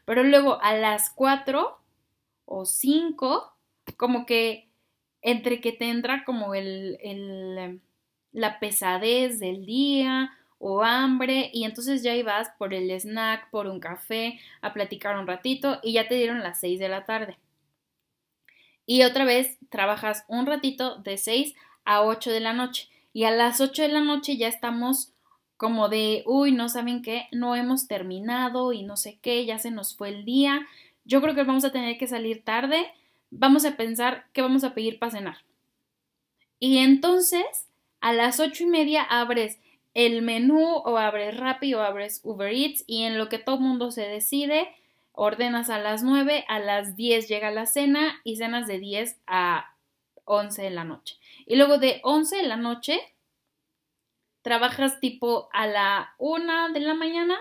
Pero 0.05 0.23
luego 0.23 0.61
a 0.61 0.73
las 0.73 1.09
4 1.11 1.79
o 2.45 2.65
5, 2.65 3.53
como 3.97 4.25
que 4.25 4.69
entre 5.21 5.61
que 5.61 5.71
te 5.71 5.89
entra 5.89 6.23
como 6.23 6.55
el, 6.55 7.81
la 8.31 8.59
pesadez 8.59 9.39
del 9.39 9.65
día 9.65 10.31
o 10.57 10.83
hambre 10.83 11.49
y 11.53 11.63
entonces 11.63 12.03
ya 12.03 12.15
ibas 12.15 12.49
por 12.57 12.73
el 12.73 12.89
snack, 12.91 13.49
por 13.49 13.67
un 13.67 13.79
café, 13.79 14.39
a 14.61 14.73
platicar 14.73 15.17
un 15.17 15.27
ratito 15.27 15.79
y 15.83 15.93
ya 15.93 16.07
te 16.07 16.15
dieron 16.15 16.43
las 16.43 16.59
6 16.59 16.79
de 16.79 16.89
la 16.89 17.05
tarde. 17.05 17.37
Y 18.85 19.03
otra 19.03 19.23
vez 19.23 19.57
trabajas 19.69 20.25
un 20.27 20.45
ratito 20.45 20.97
de 20.97 21.17
6 21.17 21.55
a 21.85 22.01
8 22.01 22.31
de 22.31 22.39
la 22.39 22.53
noche 22.53 22.89
y 23.13 23.23
a 23.23 23.31
las 23.31 23.61
8 23.61 23.83
de 23.83 23.87
la 23.89 24.01
noche 24.01 24.37
ya 24.37 24.47
estamos 24.47 25.13
como 25.57 25.89
de, 25.89 26.23
uy, 26.25 26.51
no 26.53 26.69
saben 26.69 27.01
qué, 27.01 27.27
no 27.31 27.55
hemos 27.55 27.87
terminado 27.87 28.71
y 28.71 28.83
no 28.83 28.95
sé 28.95 29.19
qué, 29.21 29.45
ya 29.45 29.59
se 29.59 29.71
nos 29.71 29.95
fue 29.95 30.09
el 30.09 30.23
día, 30.23 30.65
yo 31.03 31.21
creo 31.21 31.35
que 31.35 31.43
vamos 31.43 31.65
a 31.65 31.71
tener 31.71 31.97
que 31.97 32.07
salir 32.07 32.43
tarde, 32.43 32.85
vamos 33.29 33.65
a 33.65 33.75
pensar 33.75 34.25
qué 34.31 34.41
vamos 34.41 34.63
a 34.63 34.73
pedir 34.73 34.99
para 34.99 35.11
cenar. 35.11 35.37
Y 36.59 36.77
entonces, 36.77 37.43
a 37.99 38.13
las 38.13 38.39
ocho 38.39 38.63
y 38.63 38.67
media 38.67 39.03
abres 39.03 39.59
el 39.93 40.21
menú 40.21 40.63
o 40.63 40.97
abres 40.97 41.35
Rappi 41.35 41.73
o 41.73 41.81
abres 41.81 42.21
Uber 42.23 42.53
Eats 42.53 42.83
y 42.87 43.03
en 43.03 43.17
lo 43.17 43.27
que 43.27 43.39
todo 43.39 43.59
mundo 43.59 43.91
se 43.91 44.07
decide, 44.07 44.69
ordenas 45.11 45.69
a 45.69 45.79
las 45.79 46.03
9, 46.03 46.45
a 46.47 46.59
las 46.59 46.95
10 46.95 47.27
llega 47.27 47.51
la 47.51 47.65
cena 47.65 48.21
y 48.23 48.37
cenas 48.37 48.67
de 48.67 48.79
10 48.79 49.19
a 49.27 49.73
11 50.29 50.61
de 50.61 50.69
la 50.69 50.83
noche. 50.83 51.17
Y 51.45 51.55
luego 51.55 51.77
de 51.79 51.99
11 52.03 52.37
de 52.37 52.43
la 52.43 52.55
noche, 52.55 52.99
trabajas 54.41 54.99
tipo 54.99 55.49
a 55.51 55.67
la 55.67 56.15
1 56.19 56.71
de 56.73 56.79
la 56.79 56.93
mañana, 56.93 57.37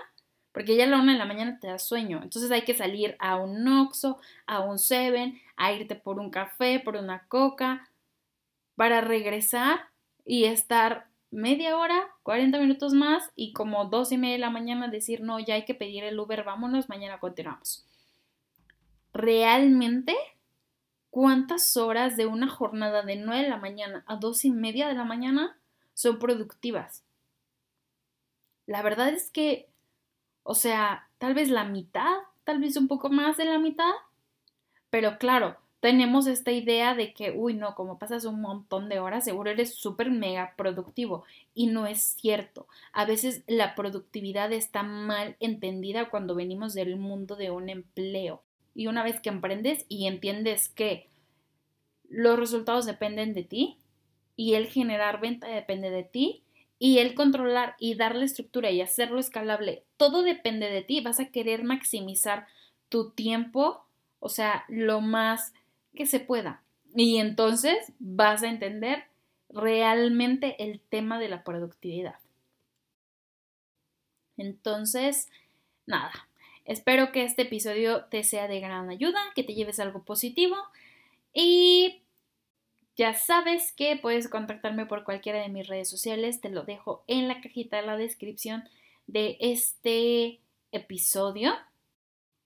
porque 0.51 0.75
ya 0.75 0.85
a 0.85 0.87
la 0.87 0.97
1 0.99 1.13
de 1.13 1.17
la 1.17 1.25
mañana 1.25 1.59
te 1.59 1.67
da 1.67 1.77
sueño. 1.77 2.19
Entonces 2.23 2.51
hay 2.51 2.63
que 2.63 2.73
salir 2.73 3.15
a 3.19 3.37
un 3.37 3.67
Oxxo, 3.67 4.19
a 4.47 4.61
un 4.61 4.79
Seven, 4.79 5.39
a 5.55 5.71
irte 5.71 5.95
por 5.95 6.19
un 6.19 6.31
café, 6.31 6.79
por 6.79 6.95
una 6.95 7.27
coca, 7.27 7.89
para 8.75 9.01
regresar 9.01 9.89
y 10.25 10.45
estar 10.45 11.07
media 11.31 11.77
hora, 11.77 12.09
40 12.23 12.59
minutos 12.59 12.93
más 12.93 13.29
y 13.35 13.53
como 13.53 13.85
2 13.85 14.11
y 14.13 14.17
media 14.17 14.33
de 14.33 14.39
la 14.39 14.49
mañana 14.49 14.87
decir, 14.87 15.21
no, 15.21 15.39
ya 15.39 15.55
hay 15.55 15.65
que 15.65 15.75
pedir 15.75 16.03
el 16.03 16.19
Uber, 16.19 16.43
vámonos, 16.43 16.89
mañana 16.89 17.19
continuamos. 17.19 17.85
Realmente 19.13 20.15
cuántas 21.11 21.77
horas 21.77 22.17
de 22.17 22.25
una 22.25 22.49
jornada 22.49 23.03
de 23.03 23.15
9 23.17 23.43
de 23.43 23.49
la 23.49 23.57
mañana 23.57 24.03
a 24.07 24.15
2 24.17 24.45
y 24.45 24.51
media 24.51 24.87
de 24.87 24.95
la 24.95 25.05
mañana 25.05 25.57
son 25.93 26.19
productivas. 26.19 27.03
La 28.67 28.81
verdad 28.81 29.09
es 29.09 29.29
que 29.31 29.69
O 30.43 30.55
sea, 30.55 31.09
tal 31.19 31.33
vez 31.35 31.49
la 31.49 31.65
mitad, 31.65 32.17
tal 32.45 32.59
vez 32.59 32.77
un 32.77 32.87
poco 32.89 33.09
más 33.09 33.37
de 33.37 33.45
la 33.45 33.59
mitad. 33.59 33.91
Pero 34.89 35.17
claro, 35.17 35.57
tenemos 35.79 36.27
esta 36.27 36.51
idea 36.51 36.95
de 36.95 37.13
que, 37.13 37.31
uy, 37.31 37.53
no, 37.53 37.75
como 37.75 37.99
pasas 37.99 38.25
un 38.25 38.41
montón 38.41 38.89
de 38.89 38.99
horas, 38.99 39.23
seguro 39.25 39.51
eres 39.51 39.75
súper 39.75 40.11
mega 40.11 40.53
productivo. 40.57 41.23
Y 41.53 41.67
no 41.67 41.87
es 41.87 42.01
cierto. 42.01 42.67
A 42.93 43.05
veces 43.05 43.43
la 43.47 43.75
productividad 43.75 44.51
está 44.53 44.83
mal 44.83 45.37
entendida 45.39 46.09
cuando 46.09 46.35
venimos 46.35 46.73
del 46.73 46.97
mundo 46.97 47.35
de 47.35 47.51
un 47.51 47.69
empleo. 47.69 48.43
Y 48.75 48.87
una 48.87 49.03
vez 49.03 49.19
que 49.19 49.29
emprendes 49.29 49.85
y 49.89 50.07
entiendes 50.07 50.69
que 50.69 51.09
los 52.09 52.39
resultados 52.39 52.85
dependen 52.85 53.33
de 53.33 53.43
ti 53.43 53.77
y 54.35 54.55
el 54.55 54.67
generar 54.67 55.19
venta 55.19 55.47
depende 55.47 55.89
de 55.89 56.03
ti 56.03 56.43
y 56.79 56.99
el 56.99 57.13
controlar 57.13 57.75
y 57.77 57.95
darle 57.95 58.25
estructura 58.25 58.71
y 58.71 58.81
hacerlo 58.81 59.19
escalable, 59.19 59.83
todo 59.97 60.23
depende 60.23 60.69
de 60.69 60.81
ti. 60.81 61.01
Vas 61.01 61.19
a 61.19 61.29
querer 61.29 61.63
maximizar 61.63 62.47
tu 62.87 63.11
tiempo, 63.11 63.85
o 64.19 64.29
sea, 64.29 64.63
lo 64.69 65.01
más 65.01 65.53
que 65.93 66.05
se 66.05 66.21
pueda. 66.21 66.63
Y 66.95 67.17
entonces 67.17 67.91
vas 67.99 68.43
a 68.43 68.47
entender 68.47 69.03
realmente 69.49 70.63
el 70.63 70.79
tema 70.79 71.19
de 71.19 71.27
la 71.27 71.43
productividad. 71.43 72.15
Entonces, 74.37 75.27
nada, 75.85 76.28
espero 76.69 77.11
que 77.11 77.23
este 77.23 77.41
episodio 77.41 78.05
te 78.05 78.23
sea 78.23 78.47
de 78.47 78.59
gran 78.59 78.89
ayuda, 78.89 79.19
que 79.35 79.43
te 79.43 79.55
lleves 79.55 79.79
algo 79.79 80.03
positivo 80.03 80.55
y 81.33 82.03
ya 82.95 83.13
sabes 83.15 83.71
que 83.71 83.97
puedes 83.97 84.29
contactarme 84.29 84.85
por 84.85 85.03
cualquiera 85.03 85.41
de 85.41 85.49
mis 85.49 85.67
redes 85.67 85.89
sociales, 85.89 86.41
te 86.41 86.49
lo 86.49 86.63
dejo 86.63 87.03
en 87.07 87.27
la 87.27 87.41
cajita 87.41 87.77
de 87.77 87.87
la 87.87 87.97
descripción 87.97 88.69
de 89.07 89.37
este 89.39 90.39
episodio. 90.71 91.53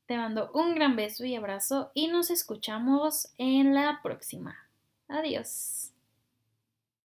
Te 0.06 0.16
mando 0.16 0.52
un 0.54 0.74
gran 0.74 0.96
beso 0.96 1.26
y 1.26 1.36
abrazo 1.36 1.92
y 1.94 2.08
nos 2.08 2.30
escuchamos 2.30 3.30
en 3.38 3.74
la 3.74 4.00
próxima. 4.02 4.56
Adiós. 5.08 5.93